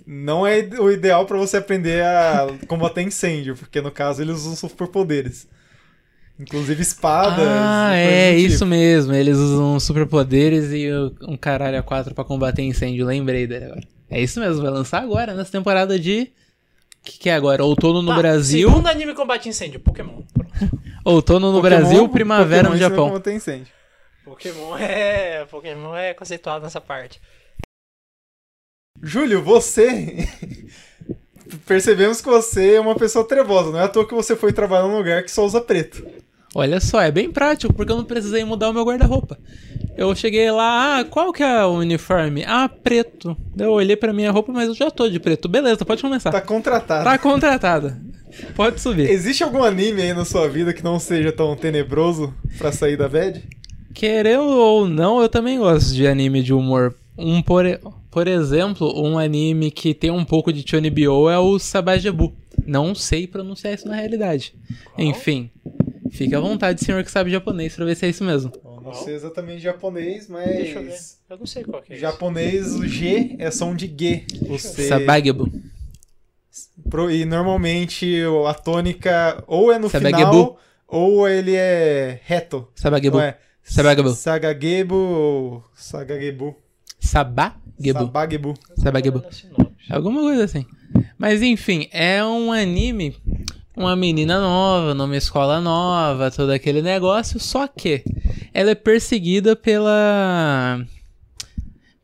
[0.05, 4.57] Não é o ideal pra você aprender a combater incêndio, porque no caso eles usam
[4.57, 5.47] superpoderes.
[6.41, 7.47] Inclusive espadas.
[7.47, 8.47] Ah, é tipo.
[8.49, 9.13] isso mesmo.
[9.13, 10.89] Eles usam superpoderes e
[11.23, 13.05] um caralho a quatro pra combater incêndio.
[13.07, 13.83] Lembrei dele agora.
[14.09, 16.23] É isso mesmo, vai lançar agora, nessa temporada de.
[16.23, 17.65] O que, que é agora?
[17.65, 18.69] Outono no Tá, Brasil.
[18.69, 20.23] Segundo anime combate incêndio, Pokémon.
[21.05, 23.09] Outono no Pokémon- Brasil, primavera Pokémon no ensina Japão.
[23.09, 23.73] combater incêndio.
[24.25, 25.45] Pokémon é.
[25.47, 27.21] Pokémon é conceituado nessa parte.
[29.03, 30.29] Júlio, você.
[31.67, 34.87] Percebemos que você é uma pessoa trevosa, não é à toa que você foi trabalhar
[34.87, 36.07] num lugar que só usa preto.
[36.55, 39.39] Olha só, é bem prático, porque eu não precisei mudar o meu guarda-roupa.
[39.97, 42.45] Eu cheguei lá, ah, qual que é o uniforme?
[42.47, 43.37] Ah, preto.
[43.57, 45.49] Eu olhei pra minha roupa, mas eu já tô de preto.
[45.49, 46.31] Beleza, pode começar.
[46.31, 47.05] Tá contratado.
[47.05, 48.01] Tá contratada.
[48.55, 49.09] Pode subir.
[49.11, 53.09] Existe algum anime aí na sua vida que não seja tão tenebroso pra sair da
[53.09, 53.43] bad?
[53.93, 56.95] Querendo ou não, eu também gosto de anime de humor.
[57.19, 57.65] Um, por,
[58.11, 62.33] por exemplo, um anime que tem um pouco de Chonibyo é o Sabajabu.
[62.67, 64.55] Não sei pronunciar isso na realidade.
[64.97, 65.51] Enfim,
[66.11, 68.53] fique à vontade, senhor que sabe japonês, pra ver se é isso mesmo.
[68.63, 70.91] Bom, não sei exatamente japonês, Deixa eu ver.
[70.91, 71.21] mas.
[71.31, 72.03] Eu não sei qual que é isso.
[72.03, 74.25] Japonês, o G é som de G.
[74.49, 74.89] Você...
[74.89, 75.51] Sabagebu.
[76.91, 80.31] Pro- E normalmente o- a tônica ou é no Sabagebu.
[80.31, 82.67] final ou ele é reto.
[82.75, 83.19] Sabagebu.
[83.19, 83.39] Não é?
[83.63, 84.11] Sabagebu.
[84.11, 86.57] Sagagebu ou Sagagebu.
[86.99, 88.05] Sabagebu.
[88.05, 88.55] Sabagebu.
[88.77, 89.23] Sabagebu.
[89.89, 90.65] Alguma coisa assim.
[91.17, 93.17] Mas enfim, é um anime,
[93.81, 98.05] uma menina nova, numa escola nova, todo aquele negócio, só que
[98.53, 100.81] ela é perseguida pela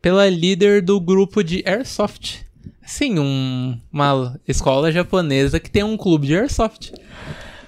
[0.00, 2.44] pela líder do grupo de Airsoft.
[2.84, 6.92] Sim, um, uma escola japonesa que tem um clube de Airsoft.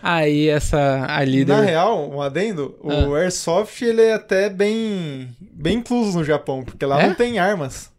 [0.01, 3.19] Aí essa a líder Na real, um adendo, o Ah.
[3.19, 7.09] Airsoft ele é até bem, bem incluso no Japão, porque lá É?
[7.09, 7.91] não tem armas.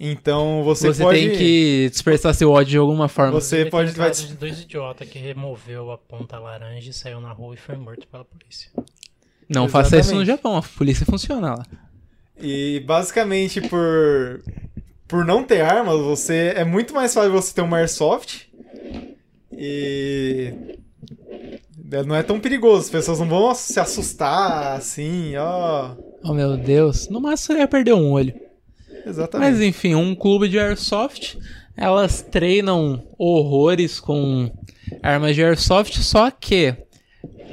[0.00, 1.18] Então você, Você, pode.
[1.18, 3.32] tem que dispersar seu ódio de alguma forma.
[3.32, 3.90] Você Teve pode.
[3.90, 7.56] um vai- de dois idiotas que removeu a ponta laranja e saiu na rua e
[7.58, 8.70] foi morto pela polícia.
[9.48, 10.26] Não faça isso no Exatamente.
[10.26, 11.66] Japão, a polícia funciona lá.
[12.40, 14.40] E basicamente por.
[15.08, 16.52] Por não ter armas, você.
[16.54, 18.46] É muito mais fácil você ter um airsoft.
[19.52, 20.52] E.
[22.06, 25.94] Não é tão perigoso, as pessoas não vão se assustar assim, ó.
[26.22, 28.34] Oh meu Deus, no máximo você ia perder um olho.
[29.06, 29.50] Exatamente.
[29.50, 31.38] Mas enfim, um clube de airsoft,
[31.76, 34.50] elas treinam horrores com
[35.02, 36.74] armas de airsoft, só que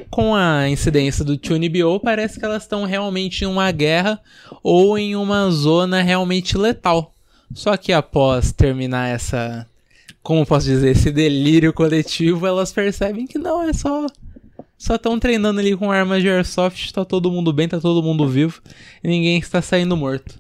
[0.09, 4.19] com a incidência do TuneBO, parece que elas estão realmente em uma guerra
[4.63, 7.13] ou em uma zona realmente letal.
[7.53, 9.67] Só que após terminar essa,
[10.23, 14.07] como posso dizer, esse delírio coletivo, elas percebem que não, é só
[14.77, 18.27] só estão treinando ali com armas de airsoft, tá todo mundo bem, tá todo mundo
[18.27, 18.61] vivo
[19.03, 20.37] ninguém está saindo morto.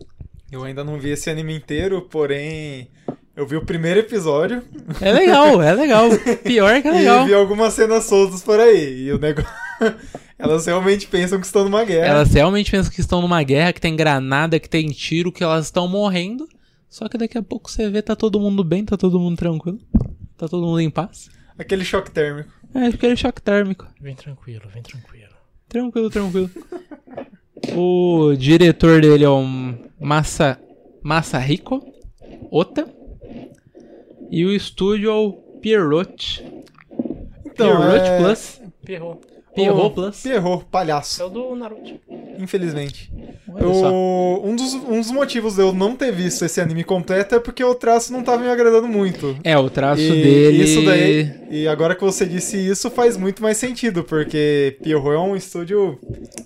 [0.55, 2.89] Eu ainda não vi esse anime inteiro, porém.
[3.35, 4.63] Eu vi o primeiro episódio
[5.01, 6.07] É legal, é legal.
[6.45, 7.25] Pior que é e legal.
[7.25, 9.03] vi algumas cenas soltas por aí.
[9.03, 9.51] E o negócio.
[10.39, 12.07] Elas realmente pensam que estão numa guerra.
[12.07, 15.65] Elas realmente pensam que estão numa guerra, que tem granada, que tem tiro, que elas
[15.65, 16.47] estão morrendo.
[16.89, 19.79] Só que daqui a pouco você vê, tá todo mundo bem, tá todo mundo tranquilo.
[20.37, 21.29] Tá todo mundo em paz.
[21.57, 22.49] Aquele choque térmico.
[22.73, 23.87] É aquele choque térmico.
[23.99, 25.33] Vem tranquilo, vem tranquilo.
[25.67, 26.49] Tranquilo, tranquilo.
[27.75, 29.43] O diretor dele é o
[29.99, 30.59] Masa,
[31.01, 31.81] Masahiko
[32.51, 32.87] Ota.
[34.29, 36.43] E o estúdio é o Pierrot.
[37.45, 38.17] Então, Pierrot é...
[38.17, 38.61] Plus.
[38.83, 39.21] Perrou.
[39.55, 40.21] Pierrot o- Plus.
[40.21, 41.21] Pierrot, palhaço.
[41.21, 41.93] É o do Naruto.
[42.37, 43.11] Infelizmente.
[43.57, 47.39] Eu- um, dos, um dos motivos de eu não ter visto esse anime completo é
[47.39, 49.37] porque o traço não tava me agradando muito.
[49.43, 50.63] É, o traço E dele.
[50.63, 55.19] isso daí, e agora que você disse isso, faz muito mais sentido, porque Pierrot é
[55.19, 55.97] um estúdio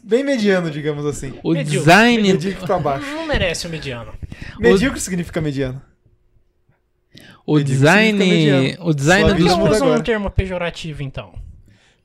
[0.04, 1.34] bem mediano, digamos assim.
[1.44, 2.22] O Medíocre, design.
[2.34, 3.08] Medíocre pra baixo.
[3.08, 4.12] Não merece o mediano.
[4.60, 5.82] Medíocre significa mediano.
[7.46, 8.20] O Medíocre design.
[8.20, 8.88] significa mediano.
[8.88, 9.58] O design Só Por que Isso dos.
[9.58, 10.00] não muda usa agora.
[10.00, 11.34] um termo pejorativo, então?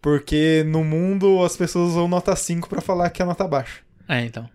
[0.05, 3.81] Porque no mundo as pessoas usam nota 5 pra falar que é nota baixa.
[4.07, 4.47] Ah, então.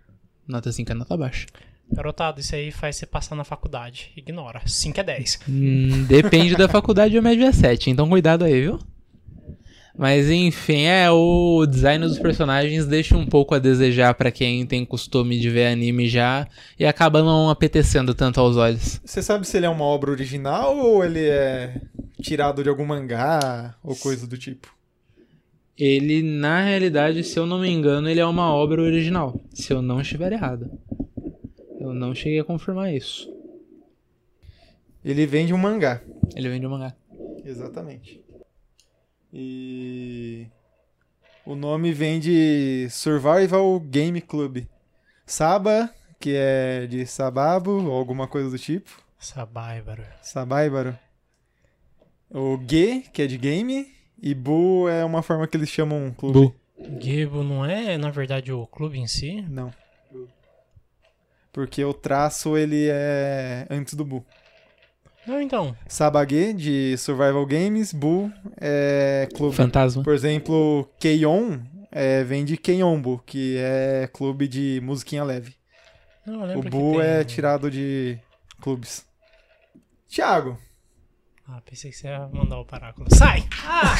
[0.48, 1.48] Nota 5 é nota baixa.
[1.92, 4.12] Garotado, isso aí faz você passar na faculdade.
[4.16, 4.62] Ignora.
[4.64, 5.40] 5 é 10.
[5.50, 8.80] Hum, depende da faculdade, o médio é 7, então cuidado aí, viu?
[9.98, 14.86] Mas enfim, é, o design dos personagens deixa um pouco a desejar pra quem tem
[14.86, 19.02] costume de ver anime já e acaba não apetecendo tanto aos olhos.
[19.04, 21.82] Você sabe se ele é uma obra original ou ele é
[22.22, 24.78] tirado de algum mangá ou coisa do tipo?
[25.80, 29.40] Ele, na realidade, se eu não me engano, ele é uma obra original.
[29.54, 30.70] Se eu não estiver errado.
[31.80, 33.34] Eu não cheguei a confirmar isso.
[35.06, 36.02] Ele vem de um mangá.
[36.36, 36.94] Ele vem de um mangá.
[37.46, 38.22] Exatamente.
[39.32, 40.48] E
[41.46, 44.68] o nome vem de Survival Game Club.
[45.26, 45.90] Saba,
[46.20, 49.02] que é de Sababo ou alguma coisa do tipo.
[49.18, 50.04] Sabáibaro.
[50.22, 51.00] Sabaibaro.
[52.30, 53.88] O G, que é de game,
[54.22, 56.40] e Bu é uma forma que eles chamam um clube.
[56.40, 56.56] Bu.
[57.02, 59.42] Gibo não é, na verdade, o clube em si?
[59.50, 59.72] Não.
[61.52, 64.24] Porque o traço ele é antes do Bu.
[65.28, 65.76] Não, então.
[65.88, 69.56] Sabage de Survival Games, Bu é clube.
[69.56, 70.04] Fantasma.
[70.04, 71.60] Por exemplo, Keion
[71.92, 75.56] é, vem de Keionbu, que é clube de musiquinha leve.
[76.26, 78.18] Não, O Bu tem- é tirado de
[78.62, 79.06] clubes.
[80.08, 80.58] Thiago,
[81.52, 83.08] Ah, pensei que você ia mandar o paráculo.
[83.16, 83.44] Sai!
[83.66, 83.96] Ah!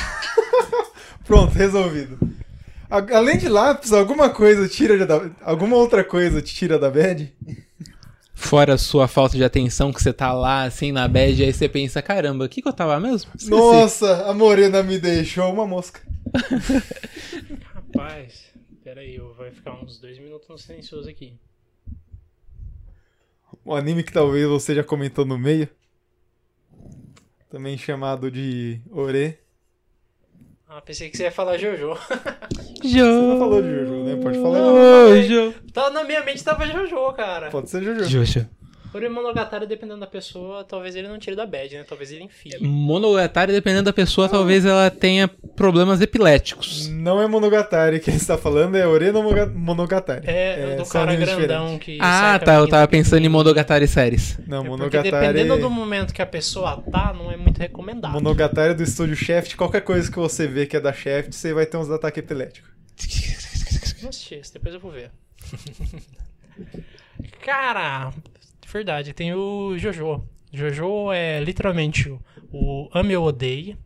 [1.26, 2.20] pronto, resolvido.
[2.90, 7.34] A- Além de lápis, alguma coisa tira da, alguma outra coisa te tira da bad?
[8.36, 11.68] Fora a sua falta de atenção, que você tá lá, assim, na bad, aí você
[11.68, 13.32] pensa, caramba, o que, que eu tava mesmo?
[13.36, 13.50] Esqueci.
[13.52, 16.02] Nossa, a morena me deixou uma mosca.
[17.74, 18.46] Rapaz,
[18.84, 21.34] peraí, eu vou ficar uns dois minutos no silencioso aqui.
[23.66, 25.68] Um anime que talvez você já comentou no meio.
[27.50, 29.40] Também chamado de Ore.
[30.68, 31.98] Ah, pensei que você ia falar Jojo.
[32.84, 32.92] Jojo.
[32.92, 34.16] Você não falou de Jojo, né?
[34.22, 35.22] Pode falar.
[35.24, 35.54] Jojo.
[35.74, 37.50] Tá, na minha mente tava Jojo, cara.
[37.50, 38.04] Pode ser Jojo.
[38.06, 38.48] Jojo.
[38.92, 41.84] Por Monogatari, dependendo da pessoa, talvez ele não tire da bad, né?
[41.88, 42.58] Talvez ele enfie.
[42.60, 46.88] Monogatari, dependendo da pessoa, talvez ela tenha problemas epiléticos.
[46.88, 50.28] Não é Monogatari que ele está falando, é Ore no Moga- Monogatari.
[50.28, 51.86] É, do cara grandão diferentes.
[51.86, 51.98] que.
[52.02, 52.56] Ah, tá.
[52.56, 53.30] Eu tava pensando em.
[53.30, 54.38] Monogatari séries.
[54.48, 55.12] Não, É porque Monogatari.
[55.12, 58.12] dependendo do momento que a pessoa tá, não é muito recomendado.
[58.14, 61.66] Monogatari do estúdio Shaft, qualquer coisa que você vê que é da Shaft, você vai
[61.68, 62.70] ter uns ataques epiléticos.
[64.02, 65.12] Não assisti depois eu vou ver.
[67.42, 68.12] Cara,
[68.72, 70.24] verdade, tem o Jojo.
[70.52, 72.10] Jojo é literalmente
[72.52, 73.78] o- Ame ou Odeie.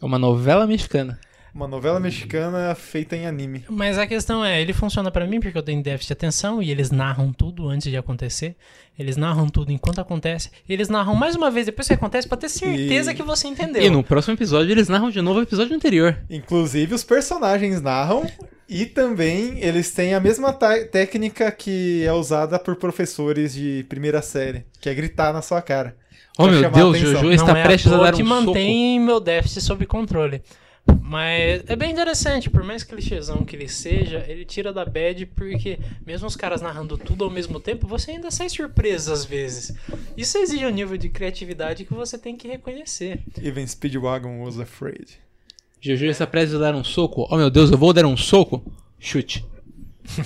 [0.00, 1.18] É uma novela mexicana.
[1.58, 3.64] Uma novela mexicana feita em anime.
[3.68, 6.70] Mas a questão é, ele funciona pra mim porque eu tenho déficit de atenção e
[6.70, 8.54] eles narram tudo antes de acontecer.
[8.96, 10.50] Eles narram tudo enquanto acontece.
[10.68, 13.48] E eles narram mais uma vez depois que acontece pra ter certeza E- que você
[13.48, 13.82] entendeu.
[13.82, 16.16] E no próximo episódio eles narram de novo o episódio anterior.
[16.30, 18.24] Inclusive, os personagens narram
[18.68, 24.22] e também eles têm a mesma ta- técnica que é usada por professores de primeira
[24.22, 25.96] série, que é gritar na sua cara.
[26.38, 27.12] Oh meu chamar a Deus, atenção.
[27.14, 28.44] Jojo Não está é prestes a toa dar que um soco.
[28.46, 30.40] mantém meu déficit sob controle.
[31.02, 35.78] Mas é bem interessante, por mais clichêzão que ele seja, ele tira da bad porque,
[36.06, 39.74] mesmo os caras narrando tudo ao mesmo tempo, você ainda sai surpreso às vezes.
[40.16, 43.20] Isso exige um nível de criatividade que você tem que reconhecer.
[43.42, 45.18] Even Speedwagon was afraid.
[45.80, 47.26] Jojo está prestes a dar um soco.
[47.30, 48.62] Oh meu Deus, eu vou dar um soco?
[48.98, 49.46] Chute.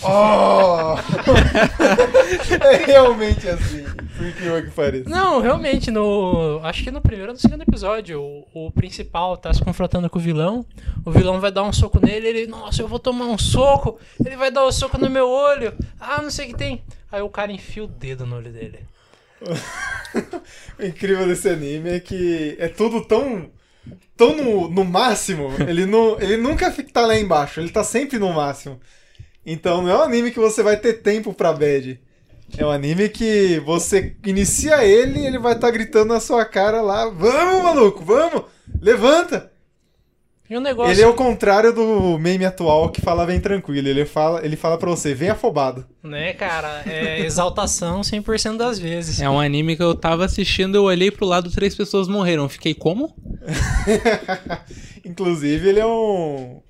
[0.03, 0.97] Oh!
[2.65, 3.85] é realmente assim,
[4.17, 5.11] por incrível que pareça.
[5.11, 6.61] Não, realmente, no.
[6.63, 10.19] Acho que no primeiro ou no segundo episódio, o, o principal tá se confrontando com
[10.19, 10.65] o vilão.
[11.05, 13.99] O vilão vai dar um soco nele, ele, nossa, eu vou tomar um soco.
[14.25, 15.75] Ele vai dar um soco no meu olho.
[16.01, 16.83] Ah, não sei o que tem.
[17.11, 18.81] Aí o cara enfia o dedo no olho dele.
[20.79, 23.51] O incrível desse anime é que é tudo tão.
[24.17, 25.51] tão no, no máximo.
[25.67, 28.79] Ele, não, ele nunca fica tá lá embaixo, ele tá sempre no máximo.
[29.45, 32.01] Então não é um anime que você vai ter tempo pra bad.
[32.57, 36.83] É um anime que você inicia ele e ele vai estar gritando na sua cara
[36.83, 38.45] lá: Vamos, maluco, vamos!
[38.81, 39.53] Levanta!
[40.53, 40.93] E o negócio.
[40.93, 43.89] Ele é o contrário do meme atual que fala vem tranquilo.
[43.89, 45.87] Ele fala, ele fala pra você, vem afobado.
[46.03, 46.83] Né, cara?
[46.85, 49.19] É exaltação 100% das vezes.
[49.19, 52.51] É um anime que eu tava assistindo, eu olhei pro lado, três pessoas morreram.
[52.51, 53.17] Fiquei como?
[55.03, 56.61] Inclusive, ele é um.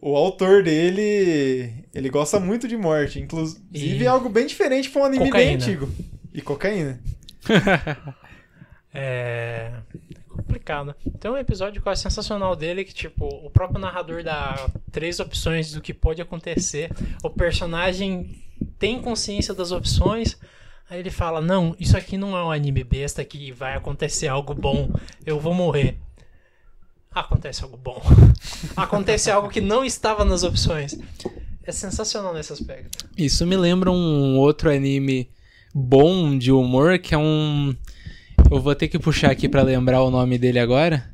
[0.00, 1.84] O autor dele.
[1.94, 3.20] Ele gosta muito de morte.
[3.20, 5.62] Inclusive, E- é algo bem diferente pra um anime bem Cocaína.
[5.62, 5.88] antigo.
[6.32, 7.00] E cocaína.
[8.92, 9.72] É
[10.28, 10.94] complicado.
[11.20, 15.20] Tem um episódio que eu acho sensacional dele que, tipo, o próprio narrador dá três
[15.20, 16.90] opções do que pode acontecer.
[17.22, 18.42] O personagem
[18.78, 20.36] tem consciência das opções.
[20.88, 24.54] Aí ele fala: Não, isso aqui não é um anime besta que vai acontecer algo
[24.54, 24.90] bom.
[25.24, 25.96] Eu vou morrer.
[27.12, 28.00] Acontece algo bom.
[28.76, 30.96] Acontece algo que não estava nas opções.
[31.64, 33.04] É sensacional nesse aspecto.
[33.16, 35.28] Isso me lembra um outro anime
[35.74, 37.74] bom de humor, que é um.
[38.50, 41.10] Eu vou ter que puxar aqui pra lembrar o nome dele agora.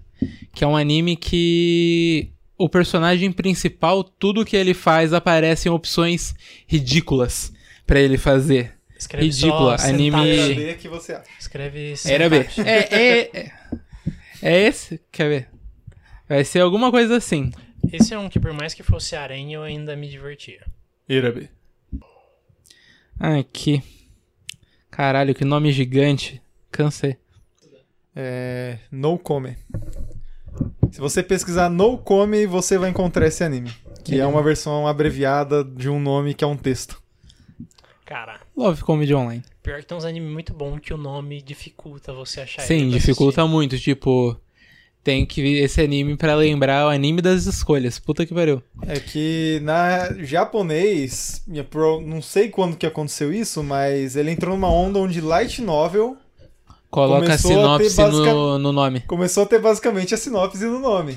[0.55, 6.35] Que é um anime que o personagem principal, tudo que ele faz aparece em opções
[6.67, 7.53] ridículas
[7.87, 8.75] pra ele fazer.
[8.99, 10.39] Escreve Ridícula, só anime-.
[10.39, 11.25] Era B, que você acha?
[11.39, 12.47] Escreve Era B.
[12.65, 13.53] É, é, é,
[14.43, 15.01] é esse?
[15.13, 15.56] Quer ver?
[16.29, 17.53] Vai ser alguma coisa assim.
[17.93, 20.65] Esse é um que, por mais que fosse aranha, eu ainda me divertia.
[21.09, 21.51] Irabe.
[23.19, 23.83] Aqui.
[24.91, 26.43] Caralho, que nome gigante.
[26.71, 27.17] Cansei.
[28.15, 28.79] É.
[28.91, 29.57] No Come.
[30.91, 33.71] Se você pesquisar No Come, você vai encontrar esse anime.
[34.05, 37.03] Que é uma versão abreviada de um nome que é um texto.
[38.05, 39.43] Cara, Love Comedy Online.
[39.65, 42.89] pior que tem uns animes muito bons que o nome dificulta você achar ele Sim,
[42.89, 43.77] dificulta muito.
[43.81, 44.41] Tipo,
[45.07, 47.97] tem que ver esse anime pra lembrar o anime das escolhas.
[47.97, 48.61] Puta que pariu.
[48.89, 51.45] É que na japonês,
[52.05, 56.17] não sei quando que aconteceu isso, mas ele entrou numa onda onde light novel
[56.91, 59.01] Coloca a Começou a sinopse basica- no, no nome.
[59.07, 61.17] começou a ter basicamente a sinopse no nome.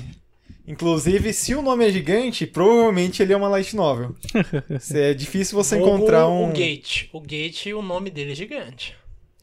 [0.68, 4.14] Inclusive, se o nome é gigante, provavelmente ele é uma light novel.
[4.78, 6.50] Se é difícil você encontrar um.
[6.50, 7.06] O Gate.
[7.12, 8.94] O Gate, o nome dele é gigante.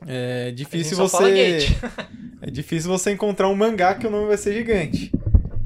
[0.05, 1.67] É difícil você.
[2.39, 5.11] É difícil você encontrar um mangá que o nome vai ser gigante.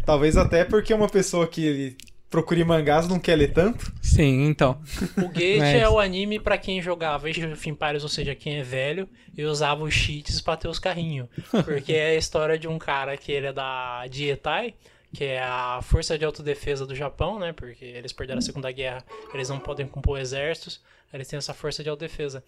[0.05, 1.97] Talvez até porque uma pessoa que
[2.29, 3.91] procure mangás não quer ler tanto.
[4.01, 4.81] Sim, então.
[5.17, 8.57] O Gate Mas- é o anime pra quem jogava Age of Empires, ou seja, quem
[8.59, 9.07] é velho,
[9.37, 11.27] e usava os cheats pra ter os carrinhos.
[11.65, 14.73] Porque é a história de um cara que ele é da Jietai,
[15.13, 17.51] que é a força de autodefesa do Japão, né?
[17.51, 19.03] Porque eles perderam a Segunda Guerra,
[19.33, 20.79] eles não podem compor exércitos,
[21.13, 22.41] eles têm essa força de autodefesa.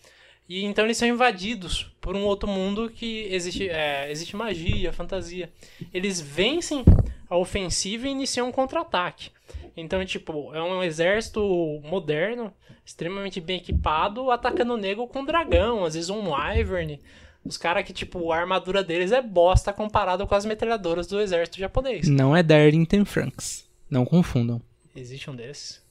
[0.48, 5.52] E então eles são invadidos por um outro mundo que existe, é, existe magia, fantasia.
[5.94, 6.84] Eles vencem
[7.30, 9.32] a ofensiva e iniciam um contra-ataque.
[9.76, 11.41] Então, tipo, é um exército
[11.84, 12.54] moderno,
[12.86, 17.00] extremamente bem equipado, atacando o nego com dragão, às vezes um wyvern.
[17.44, 21.58] Os caras que, tipo, a armadura deles é bosta comparado com as metralhadoras do exército
[21.58, 22.08] japonês.
[22.08, 23.68] Não é Darlington Franks.
[23.89, 24.62] Não confundam.
[24.96, 25.82] Existe um desses?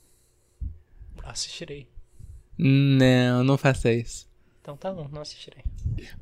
[1.22, 1.88] Assistirei.
[2.56, 4.31] Não, não faça isso.
[4.62, 5.62] Então tá bom, não assistirei.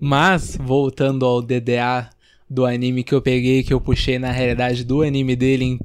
[0.00, 2.08] Mas, voltando ao DDA
[2.48, 5.80] do anime que eu peguei, que eu puxei na realidade do anime dele em-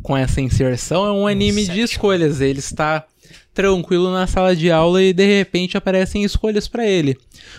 [0.00, 1.84] com essa inserção, é um anime de sétimo.
[1.84, 2.40] escolhas.
[2.40, 3.04] Ele está
[3.52, 7.16] tranquilo na sala de aula e de repente aparecem escolhas pra ele.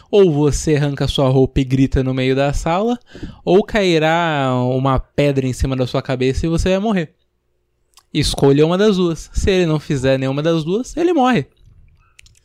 [0.09, 2.97] Ou você arranca sua roupa e grita no meio da sala,
[3.43, 7.15] ou cairá uma pedra em cima da sua cabeça e você vai morrer.
[8.13, 9.29] Escolha uma das duas.
[9.33, 11.47] Se ele não fizer nenhuma das duas, ele morre.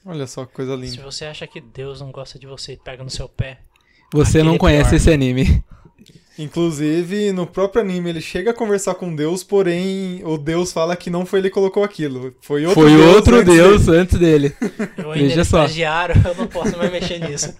[0.04, 1.02] Olha só que coisa Se linda.
[1.02, 3.58] você acha que Deus não gosta de você e pega no seu pé,
[4.12, 4.96] Você não conhece pior.
[4.96, 5.62] esse anime.
[6.38, 11.10] Inclusive, no próprio anime, ele chega a conversar com Deus, porém, o Deus fala que
[11.10, 12.34] não foi ele que colocou aquilo.
[12.40, 13.98] Foi outro Foi Deus outro antes Deus dele.
[13.98, 14.56] antes dele.
[14.96, 15.64] eu ainda Veja só.
[15.64, 17.54] estagiário, eu não posso mais mexer nisso.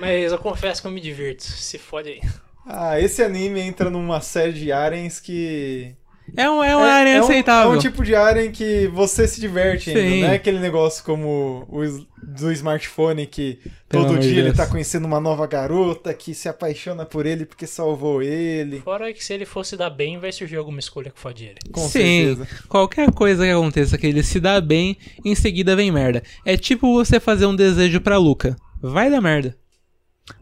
[0.00, 1.44] Mas eu confesso que eu me divirto.
[1.44, 2.20] Se fode aí.
[2.66, 5.94] Ah, esse anime entra numa série de arens que...
[6.36, 7.72] É um, é uma área é um- aceitável.
[7.72, 10.20] É um tipo de aren que você se diverte ainda, Sim.
[10.22, 11.82] não é aquele negócio como o
[12.26, 13.58] do smartphone que
[13.88, 14.56] Pelo todo dia ele Deus.
[14.56, 18.80] tá conhecendo uma nova garota que se apaixona por ele porque salvou ele.
[18.80, 21.58] Fora que se ele fosse dar bem, vai surgir alguma escolha que fode ele.
[21.70, 22.48] Com Sim, certeza.
[22.68, 26.22] qualquer coisa que aconteça que ele se dá bem, em seguida vem merda.
[26.46, 28.56] É tipo você fazer um desejo pra Luca.
[28.82, 29.54] Vai dar merda.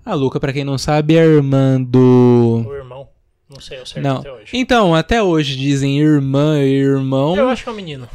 [0.07, 2.64] A Luca, pra quem não sabe, é a irmã do.
[3.53, 4.18] Não sei o certo Não.
[4.18, 4.50] até hoje.
[4.55, 7.36] Então, até hoje dizem irmã e irmão.
[7.36, 8.09] Eu acho que é um menino.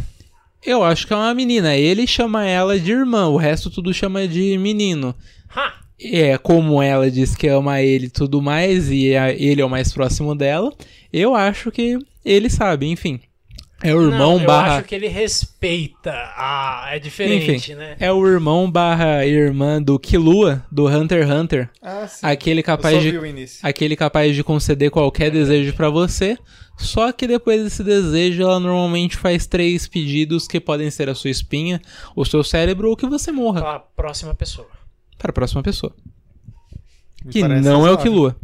[0.65, 1.75] Eu acho que é uma menina.
[1.75, 5.15] Ele chama ela de irmã, o resto tudo chama de menino.
[5.55, 5.73] Ha!
[5.99, 9.69] É, como ela diz que ama ele e tudo mais, e a- ele é o
[9.69, 10.71] mais próximo dela,
[11.11, 13.19] eu acho que ele sabe, enfim.
[13.83, 14.67] É o irmão não, barra.
[14.67, 16.11] Eu acho que ele respeita.
[16.35, 17.95] Ah, é diferente, Enfim, né?
[17.99, 21.69] É o irmão barra irmã do Killua, do Hunter x Hunter.
[21.81, 22.25] Ah, sim.
[22.25, 23.11] Aquele capaz de.
[23.11, 23.59] vi o início.
[23.61, 26.37] Aquele capaz de conceder qualquer desejo pra você.
[26.75, 31.29] Só que depois desse desejo, ela normalmente faz três pedidos que podem ser a sua
[31.29, 31.81] espinha,
[32.15, 33.61] o seu cérebro ou que você morra.
[33.61, 34.67] Pra próxima pessoa.
[35.17, 35.93] Para a próxima pessoa.
[37.25, 38.35] Me Que não é o razoável.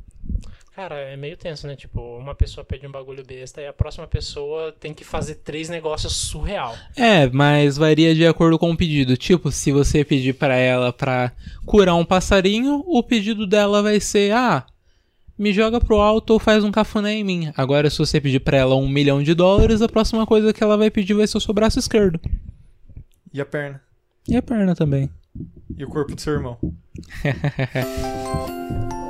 [0.75, 1.75] Cara, é meio tenso, né?
[1.75, 5.69] Tipo, uma pessoa pede um bagulho besta e a próxima pessoa tem que fazer três
[5.69, 6.75] negócios surreal.
[6.97, 9.15] É, mas varia de acordo com o pedido.
[9.15, 11.31] Tipo, se você pedir pra ela pra
[11.63, 14.65] curar um passarinho, o pedido dela vai ser: ah,
[15.37, 17.53] me joga pro alto ou faz um cafuné em mim.
[17.55, 20.75] Agora, se você pedir pra ela um milhão de dólares, a próxima coisa que ela
[20.75, 22.19] vai pedir vai ser o seu braço esquerdo.
[23.31, 23.79] E a perna?
[24.27, 25.07] E a perna também.
[25.77, 26.57] E o corpo do seu irmão?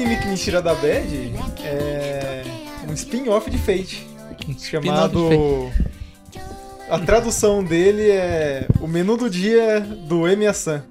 [0.00, 2.42] anime que me tira da bad é
[2.88, 4.06] um spin-off de Fate.
[4.58, 5.70] Chamado.
[6.88, 10.82] A tradução dele é O Menu do Dia do Emiya-san.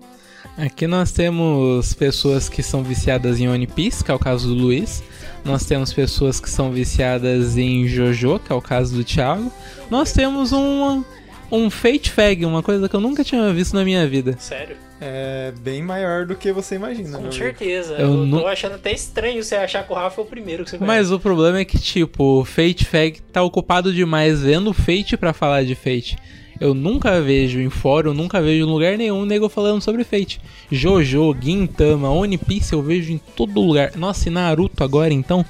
[0.55, 4.53] Aqui nós temos pessoas que são viciadas em One Piece, que é o caso do
[4.53, 5.01] Luiz.
[5.43, 9.51] Nós temos pessoas que são viciadas em Jojo, que é o caso do Thiago.
[9.89, 11.03] Nós temos um,
[11.51, 14.36] um Fate Fag, uma coisa que eu nunca tinha visto na minha vida.
[14.38, 14.78] Sério?
[15.02, 17.12] É bem maior do que você imagina.
[17.12, 17.34] Com amigo.
[17.34, 17.93] certeza.
[17.93, 20.64] Eu Eu, não- tô achando até estranho você achar que o Rafa é o primeiro
[20.66, 20.97] que você conhece.
[20.97, 25.32] Mas o problema é que, tipo, o Fate Fag tá ocupado demais vendo Fate pra
[25.32, 26.18] falar de Fate.
[26.60, 30.41] Eu nunca vejo em fórum, nunca vejo em lugar nenhum nego falando sobre Fate.
[30.70, 33.93] Jojo, Gintama, One Piece eu vejo em todo lugar.
[33.95, 35.45] Nossa, e Naruto agora então?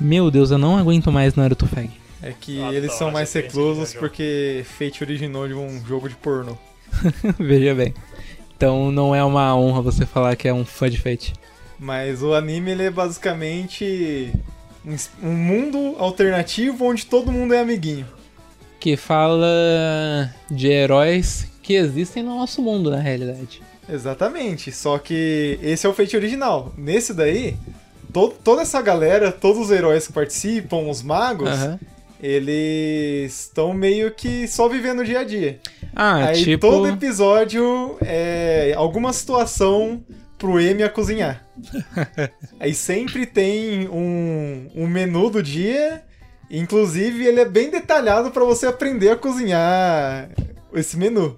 [0.00, 1.90] Meu Deus, eu não aguento mais Naruto Fag.
[2.22, 6.56] É que Eu eles são mais reclusos porque Fate originou de um jogo de pornô.
[7.40, 7.92] Veja bem.
[8.62, 11.32] Então não é uma honra você falar que é um fã de Fate.
[11.80, 14.32] Mas o anime ele é basicamente
[15.20, 18.06] um, mundo alternativo onde todo mundo é amiguinho.
[18.78, 23.60] Que fala de heróis que existem no nosso mundo, na realidade.
[23.88, 26.72] Exatamente, só que esse é o Fate original.
[26.78, 27.56] Nesse daí,
[28.12, 31.48] to- toda essa galera, todos os heróis que participam, os magos.
[32.22, 35.58] Eles estão meio que só vivendo o dia a dia.
[35.94, 36.70] Ah, Aí tipo.
[36.70, 40.04] todo episódio é alguma situação
[40.38, 41.44] pro M a cozinhar.
[42.60, 46.04] Aí sempre tem um, um menu do dia,
[46.48, 50.30] inclusive ele é bem detalhado pra você aprender a cozinhar
[50.72, 51.36] esse menu.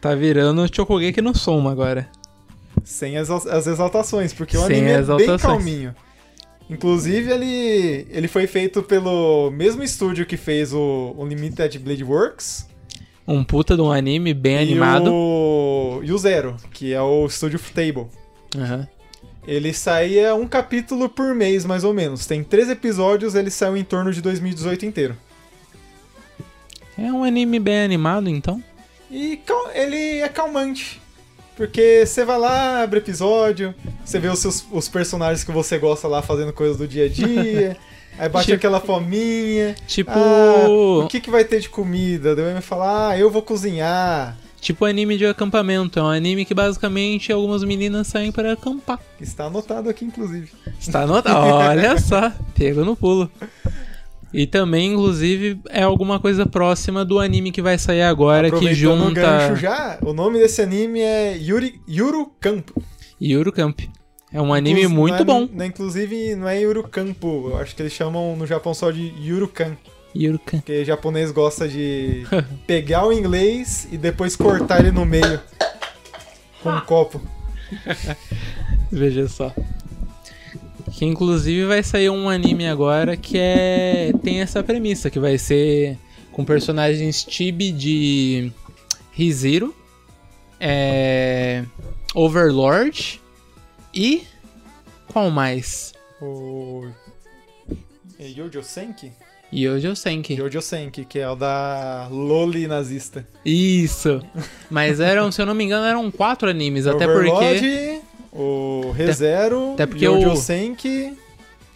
[0.00, 2.08] Tá virando Chokugeki no Soma agora.
[2.84, 5.94] Sem as, as exaltações, porque o Sem anime é bem calminho.
[6.72, 12.66] Inclusive, ele, ele foi feito pelo mesmo estúdio que fez o Unlimited Blade Works
[13.28, 15.12] Um puta de um anime bem e animado.
[15.12, 18.06] o, e o Zero, que é o estúdio Table.
[18.56, 18.88] Aham.
[19.46, 22.26] Ele saía um capítulo por mês, mais ou menos.
[22.26, 25.16] Tem três episódios, ele saiu em torno de 2018 inteiro.
[26.96, 28.62] É um anime bem animado, então.
[29.10, 29.38] E
[29.74, 31.01] ele é calmante.
[31.56, 33.74] Porque você vai lá, abre episódio,
[34.04, 37.08] você vê os, seus, os personagens que você gosta lá fazendo coisas do dia a
[37.08, 37.76] dia,
[38.18, 39.74] aí bate Tipo- aquela fominha.
[39.86, 40.10] Tipo.
[40.12, 40.66] Ah,
[41.04, 42.34] o que, que vai ter de comida?
[42.34, 44.36] Daí vai falar, ah, eu vou cozinhar.
[44.60, 45.98] Tipo anime de acampamento.
[45.98, 49.00] É um anime que basicamente algumas meninas saem para acampar.
[49.20, 50.50] Está anotado aqui, inclusive.
[50.80, 51.36] Está anotado.
[51.46, 52.30] Olha só.
[52.54, 53.28] Pega no pulo.
[54.32, 58.74] E também, inclusive, é alguma coisa próxima do anime que vai sair agora, que o
[58.74, 62.82] junta gancho já, o nome desse anime é Yuri, Yuru Campo.
[63.20, 63.80] Yuru Camp.
[64.32, 65.46] É um anime Inclu- muito é- bom.
[65.52, 69.12] não inclusive, não é Yuru Campo, eu acho que eles chamam no Japão só de
[69.22, 69.76] Yurukan.
[70.16, 70.60] Yuru Camp.
[70.62, 72.24] Porque japonês gosta de
[72.66, 75.38] pegar o inglês e depois cortar ele no meio
[76.62, 77.20] com um copo.
[78.90, 79.52] Veja só.
[81.02, 85.98] Que inclusive vai sair um anime agora que é tem essa premissa que vai ser
[86.30, 88.52] com personagens Chibi de
[89.10, 89.74] Rizero,
[90.60, 91.64] é,
[92.14, 93.20] Overlord
[93.92, 94.22] e
[95.08, 95.92] qual mais?
[96.20, 96.86] O
[98.20, 99.10] Yojo Senki?
[99.52, 100.38] Yojo Senki.
[100.62, 103.26] Senki, que é o da Loli nazista.
[103.44, 104.22] Isso.
[104.70, 109.72] Mas eram, se eu não me engano, eram quatro animes, até porque Overlord, o ReZero,
[109.74, 111.16] até porque Yojo o- Senki...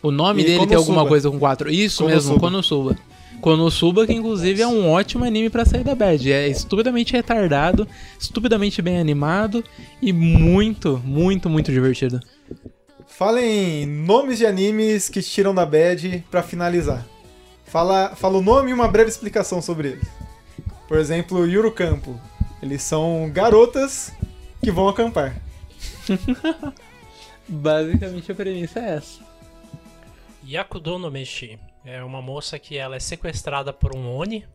[0.02, 0.80] o nome dele tem Konosuba.
[0.92, 1.70] alguma coisa com quatro.
[1.70, 2.96] Isso mesmo, Konosuba.
[3.40, 6.32] Konosuba, que inclusive é um ótimo anime pra sair da bad.
[6.32, 7.86] É estupidamente retardado,
[8.18, 9.62] estupidamente bem animado
[10.00, 12.18] e muito, muito, muito divertido.
[13.06, 17.06] Falem nomes de animes que tiram da bad pra finalizar.
[17.66, 20.08] Fala, fala o nome e uma breve explicação sobre eles.
[20.88, 22.18] Por exemplo, Yuru Campo.
[22.62, 24.12] Eles são garotas
[24.62, 25.36] que vão acampar.
[27.48, 29.24] Basicamente a premissa é essa.
[30.44, 34.46] Yakudo no Meshi é uma moça que ela é sequestrada por um Oni,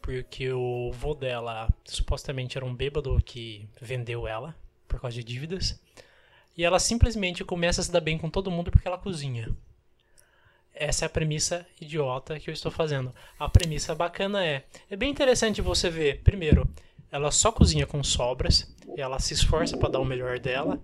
[0.00, 4.54] porque o vô dela supostamente era um bêbado que vendeu ela
[4.86, 5.80] por causa de dívidas.
[6.56, 9.54] E ela simplesmente começa a se dar bem com todo mundo porque ela cozinha.
[10.72, 13.14] Essa é a premissa idiota que eu estou fazendo.
[13.38, 16.68] A premissa bacana é: é bem interessante você ver, primeiro,
[17.16, 20.80] ela só cozinha com sobras, ela se esforça para dar o melhor dela.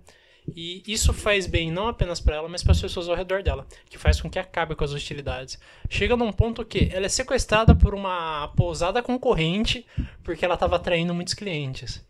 [0.55, 3.65] E isso faz bem não apenas para ela, mas para as pessoas ao redor dela,
[3.89, 5.57] que faz com que acabe com as hostilidades.
[5.89, 9.85] Chega num ponto que ela é sequestrada por uma pousada concorrente
[10.21, 12.03] porque ela estava atraindo muitos clientes.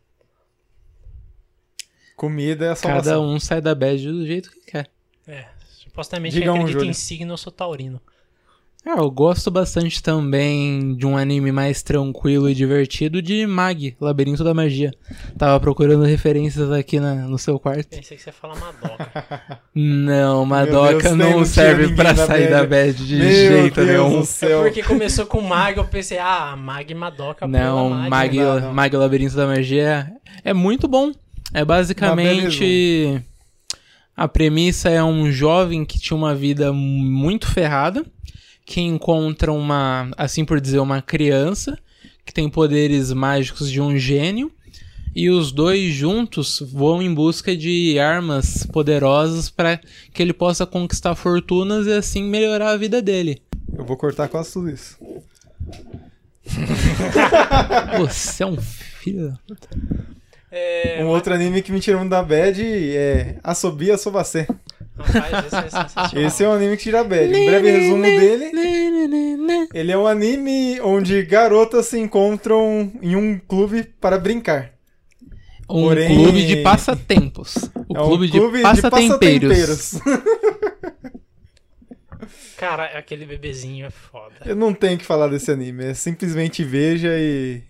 [2.16, 4.90] Comida é a Cada um sai da bad do jeito que quer.
[5.28, 6.90] É, supostamente Diga quem um, acredita Júlio.
[6.90, 8.02] em signo, eu sou taurino.
[8.86, 14.44] Ah, eu gosto bastante também de um anime mais tranquilo e divertido de Mag, Labirinto
[14.44, 14.92] da Magia.
[15.38, 17.88] Tava procurando referências aqui na- no seu quarto.
[17.96, 19.62] Pensei que você ia falar Madoka.
[19.74, 22.94] Não, Deus, Madoka nem não não serve pra sair da bad.
[23.08, 24.18] de Meu jeito Deus nenhum.
[24.18, 24.62] do é céu.
[24.64, 27.48] porque começou com Mag, eu pensei, ah, Mag e Madoka.
[27.48, 28.74] Não, Mag, não não.
[28.74, 30.12] Mag Labirinto da Magia
[30.44, 31.12] é muito bom.
[31.54, 33.22] É basicamente.
[34.16, 38.06] A premissa é um jovem que tinha uma vida muito ferrada,
[38.66, 41.78] que encontra uma, assim por dizer, uma criança
[42.26, 44.52] que tem poderes mágicos de um gênio.
[45.16, 49.80] E os dois juntos vão em busca de armas poderosas para
[50.12, 53.40] que ele possa conquistar fortunas e assim melhorar a vida dele.
[53.78, 54.98] Eu vou cortar quase tudo isso.
[58.00, 59.30] Você é um filho.
[59.30, 59.70] da puta.
[60.52, 64.48] É, Um outro anime que me tirou da bad é Asobi Asobase.
[64.98, 66.26] Rapaz, esse é.
[66.28, 67.28] Esse é um anime que tira a bad.
[67.34, 68.52] Um breve resumo dele.
[69.74, 74.72] Ele é um anime onde garotas se encontram em um clube para brincar.
[75.70, 77.56] Um Porém- clube de passatempos.
[77.88, 79.50] O é um clube, clube de passatempeiros.
[80.00, 80.00] passatempeiros.
[82.58, 84.36] Cara, aquele bebezinho é foda.
[84.46, 85.86] Eu não tenho que falar desse anime.
[85.86, 87.62] É simplesmente veja e,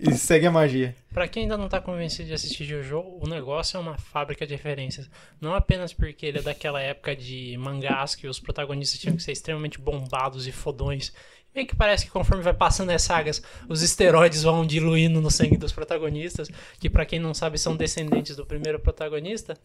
[0.00, 0.96] e segue a magia.
[1.12, 4.54] Pra quem ainda não tá convencido de assistir Jojo, o negócio é uma fábrica de
[4.54, 5.10] referências.
[5.40, 9.32] Não apenas porque ele é daquela época de mangás que os protagonistas tinham que ser
[9.32, 11.12] extremamente bombados e fodões.
[11.54, 15.56] Meio que parece que conforme vai passando as sagas, os esteroides vão diluindo no sangue
[15.56, 16.48] dos protagonistas,
[16.78, 19.56] que pra quem não sabe são descendentes do primeiro protagonista.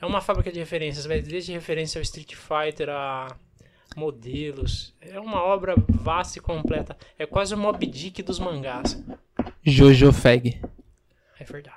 [0.00, 3.34] É uma fábrica de referências, vai desde referência ao Street Fighter a
[3.96, 4.94] modelos.
[5.00, 6.96] É uma obra vasta e completa.
[7.18, 9.02] É quase o Mob Dick dos mangás.
[9.66, 10.60] Jojo Fag.
[11.40, 11.76] É verdade.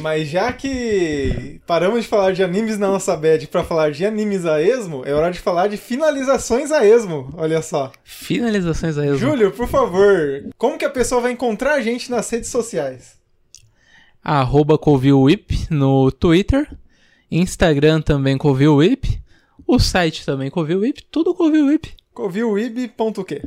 [0.00, 4.44] Mas já que paramos de falar de animes na nossa bad para falar de animes
[4.44, 7.32] a esmo, é hora de falar de finalizações a esmo.
[7.36, 7.92] Olha só.
[8.02, 9.16] Finalizações aí.
[9.16, 13.18] Júlio, por favor, como que a pessoa vai encontrar a gente nas redes sociais?
[14.22, 16.68] Arroba CovilleWhip no Twitter.
[17.30, 19.22] Instagram também CovilleWhip.
[19.66, 21.04] O site também CovilleWhip.
[21.10, 21.88] Tudo CovilleWhip.com.br.
[22.14, 23.42] Covilweb.quê?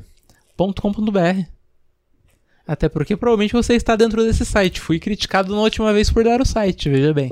[2.67, 4.81] Até porque provavelmente você está dentro desse site.
[4.81, 7.31] Fui criticado na última vez por dar o site, veja bem.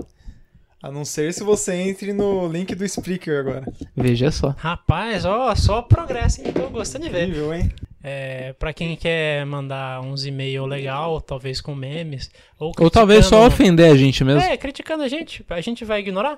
[0.81, 3.65] A não ser se você entre no link do Spreaker agora.
[3.95, 4.53] Veja só.
[4.55, 6.53] Rapaz, ó, só progresso, hein?
[6.53, 7.23] Tô gostando de ver.
[7.23, 7.71] Incrível, hein?
[8.03, 12.29] É, para quem quer mandar uns e-mail legal, talvez com memes,
[12.59, 14.41] ou, Ou talvez só ofender a gente mesmo.
[14.41, 15.43] É, criticando a gente.
[15.49, 16.37] A gente vai ignorar?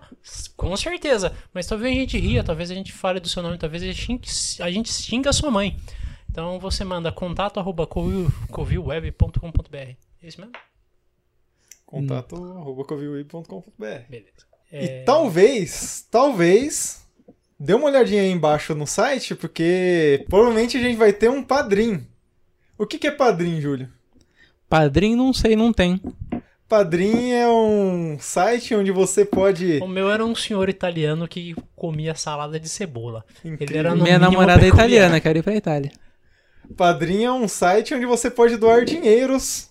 [0.55, 1.33] Com certeza.
[1.53, 4.63] Mas talvez a gente ria, talvez a gente fale do seu nome, talvez a gente,
[4.63, 5.75] a gente xinga a sua mãe.
[6.37, 9.75] Então você manda contato arroba covil- covilweb.com.br.
[9.75, 10.53] É isso mesmo?
[11.83, 13.85] Contato arroba covilweb.com.br.
[14.07, 14.45] Beleza.
[14.71, 17.03] E É, talvez, talvez,
[17.59, 22.05] dê uma olhadinha aí embaixo no site, porque provavelmente a gente vai ter um padrim.
[22.77, 23.89] O que, que é padrim, Júlio?
[24.69, 25.99] Padrinho, não sei, não tem.
[26.69, 29.79] Padrim é um site onde você pode.
[29.79, 33.25] O meu era um senhor italiano que comia salada de cebola.
[33.43, 33.79] Ele Incrível.
[33.79, 35.91] era no Minha namorada é italiana, quero ir pra Itália.
[36.75, 39.69] Padrim é um site onde você pode doar dinheiros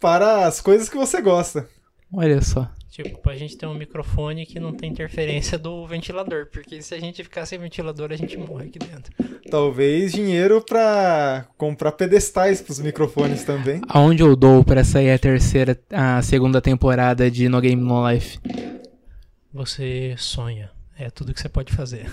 [0.00, 1.68] para as coisas que você gosta.
[2.12, 2.70] Olha só.
[2.90, 6.46] Tipo, pra gente ter um microfone que não tem interferência do ventilador.
[6.50, 9.14] Porque se a gente ficar sem ventilador, a gente morre aqui dentro.
[9.48, 13.80] Talvez dinheiro para comprar pedestais para os microfones também.
[13.88, 18.40] Aonde eu dou pra sair a terceira, a segunda temporada de No Game No Life?
[19.52, 20.70] Você sonha.
[20.98, 22.10] É tudo que você pode fazer.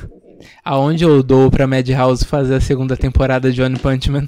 [0.64, 4.28] Aonde eu dou pra Madhouse fazer a segunda temporada de One Punch Man?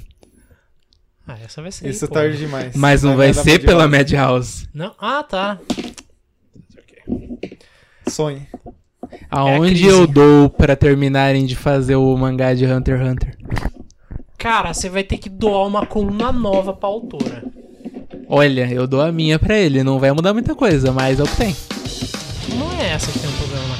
[1.26, 1.88] Ah, essa vai ser.
[1.88, 2.14] Isso é pô.
[2.14, 2.74] tarde demais.
[2.74, 3.86] Mas não vai dar ser pela.
[3.86, 4.66] Madhouse.
[4.74, 4.94] Não?
[4.98, 5.60] Ah, tá.
[8.08, 8.48] Sonhe.
[9.30, 9.86] Aonde crise.
[9.86, 13.38] eu dou pra terminarem de fazer o mangá de Hunter x Hunter?
[14.36, 17.44] Cara, você vai ter que doar uma coluna nova pra autora.
[18.28, 19.84] Olha, eu dou a minha pra ele.
[19.84, 21.56] Não vai mudar muita coisa, mas é o que tem.
[22.56, 23.76] Não é essa que tem um problema na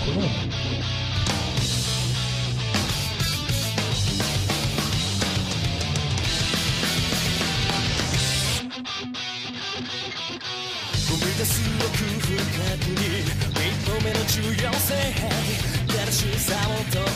[14.40, 14.94] 重要性
[15.88, 17.07] 正しさを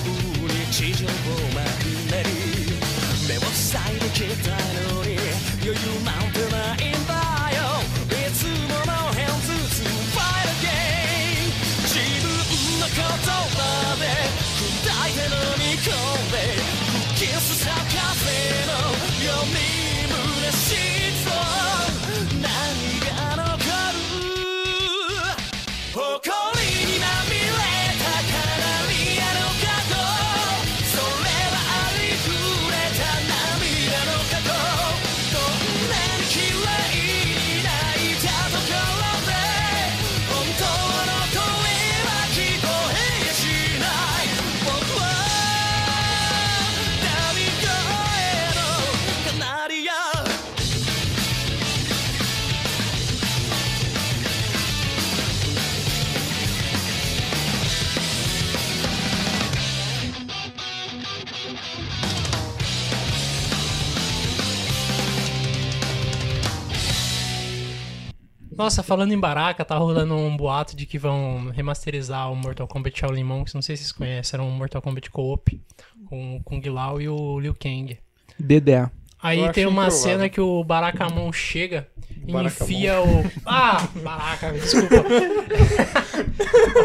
[68.63, 72.97] Nossa, falando em Baraka, tá rolando um boato de que vão remasterizar o Mortal Kombat
[72.97, 73.55] Shaolin Monks.
[73.55, 75.61] Não sei se vocês conhecem, era um Mortal Kombat Co-op
[76.07, 77.99] com o Kung Lao e o Liu Kang.
[78.39, 78.89] DDA.
[79.21, 79.91] Aí Eu tem uma improvável.
[79.99, 81.89] cena que o Barakamon chega
[82.25, 83.25] e enfia o.
[83.45, 83.85] Ah!
[84.01, 84.95] Baraka, desculpa.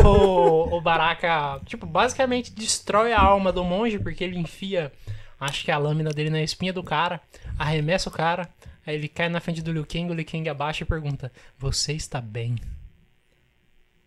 [0.04, 4.92] o, o Baraka, tipo, basicamente destrói a alma do monge porque ele enfia,
[5.40, 7.22] acho que a lâmina dele na espinha do cara,
[7.58, 8.50] arremessa o cara,
[8.88, 11.94] aí ele cai na frente do Liu Kang, o Liu Kang abaixa e pergunta: Você
[11.94, 12.56] está bem?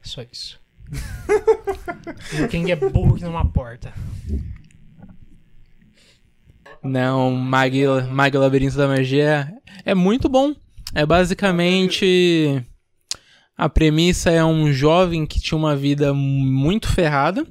[0.02, 0.58] Só isso.
[2.32, 3.92] Liu Kang é burro que numa porta.
[6.82, 7.78] Não, Mag,
[8.10, 9.52] Mag Labirinto da Magia
[9.84, 10.54] é muito bom.
[10.94, 12.64] É basicamente.
[13.56, 17.46] A premissa é um jovem que tinha uma vida muito ferrada,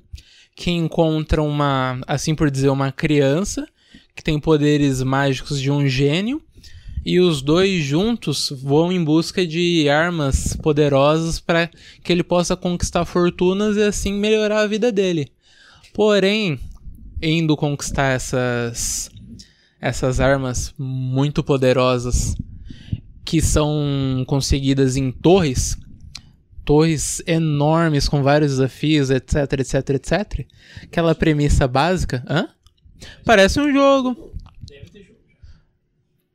[0.56, 3.68] que encontra uma, assim por dizer, uma criança
[4.16, 6.42] que tem poderes mágicos de um gênio,
[7.06, 11.70] e os dois juntos vão em busca de armas poderosas para
[12.04, 15.32] que ele possa conquistar fortunas e assim melhorar a vida dele.
[15.94, 16.60] Porém,
[17.22, 19.10] indo conquistar essas
[19.82, 22.36] essas armas muito poderosas
[23.24, 25.78] que são conseguidas em torres,
[26.66, 30.48] torres enormes com vários desafios, etc, etc, etc.
[30.84, 32.50] Aquela premissa básica, hã?
[33.24, 34.29] Parece um jogo.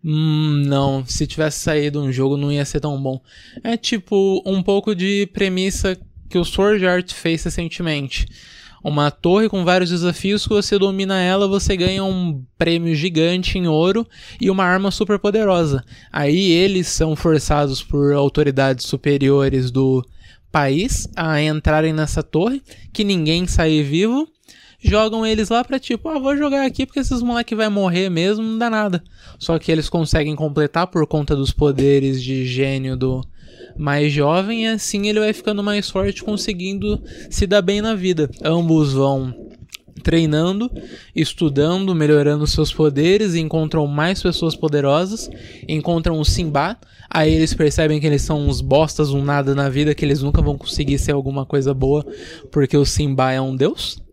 [0.04, 3.20] Hum, não, se tivesse saído um jogo não ia ser tão bom.
[3.62, 5.98] É tipo um pouco de premissa
[6.28, 8.26] que o Sword Art fez recentemente.
[8.82, 13.66] Uma torre com vários desafios que você domina ela, você ganha um prêmio gigante em
[13.66, 14.06] ouro
[14.38, 15.82] e uma arma super poderosa.
[16.12, 20.04] Aí eles são forçados por autoridades superiores do
[20.52, 24.28] país a entrarem nessa torre, que ninguém sai vivo,
[24.84, 28.44] jogam eles lá pra tipo, ah, vou jogar aqui porque esses moleque vai morrer mesmo,
[28.44, 29.02] não dá nada.
[29.38, 33.24] Só que eles conseguem completar por conta dos poderes de gênio do
[33.76, 38.30] mais jovem e assim ele vai ficando mais forte, conseguindo se dar bem na vida.
[38.44, 39.34] Ambos vão
[40.02, 40.70] treinando,
[41.16, 45.30] estudando, melhorando seus poderes, encontram mais pessoas poderosas,
[45.66, 46.76] encontram o Simba,
[47.08, 50.42] aí eles percebem que eles são uns bostas, um nada na vida, que eles nunca
[50.42, 52.04] vão conseguir ser alguma coisa boa,
[52.52, 54.03] porque o Simba é um deus.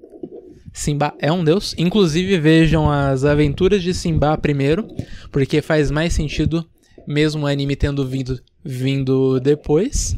[0.71, 1.75] Simba é um deus.
[1.77, 4.87] Inclusive vejam as aventuras de Simba primeiro,
[5.31, 6.65] porque faz mais sentido,
[7.07, 10.17] mesmo o anime tendo vindo, vindo depois.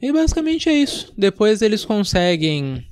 [0.00, 1.12] E basicamente é isso.
[1.16, 2.84] Depois eles conseguem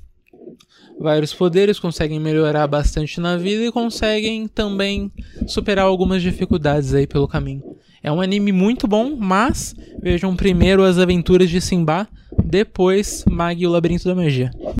[0.99, 5.11] vários poderes, conseguem melhorar bastante na vida e conseguem também
[5.45, 7.63] superar algumas dificuldades aí pelo caminho.
[8.01, 12.07] É um anime muito bom, mas vejam primeiro as aventuras de Simba,
[12.43, 14.51] depois Mag e o Labirinto da Magia.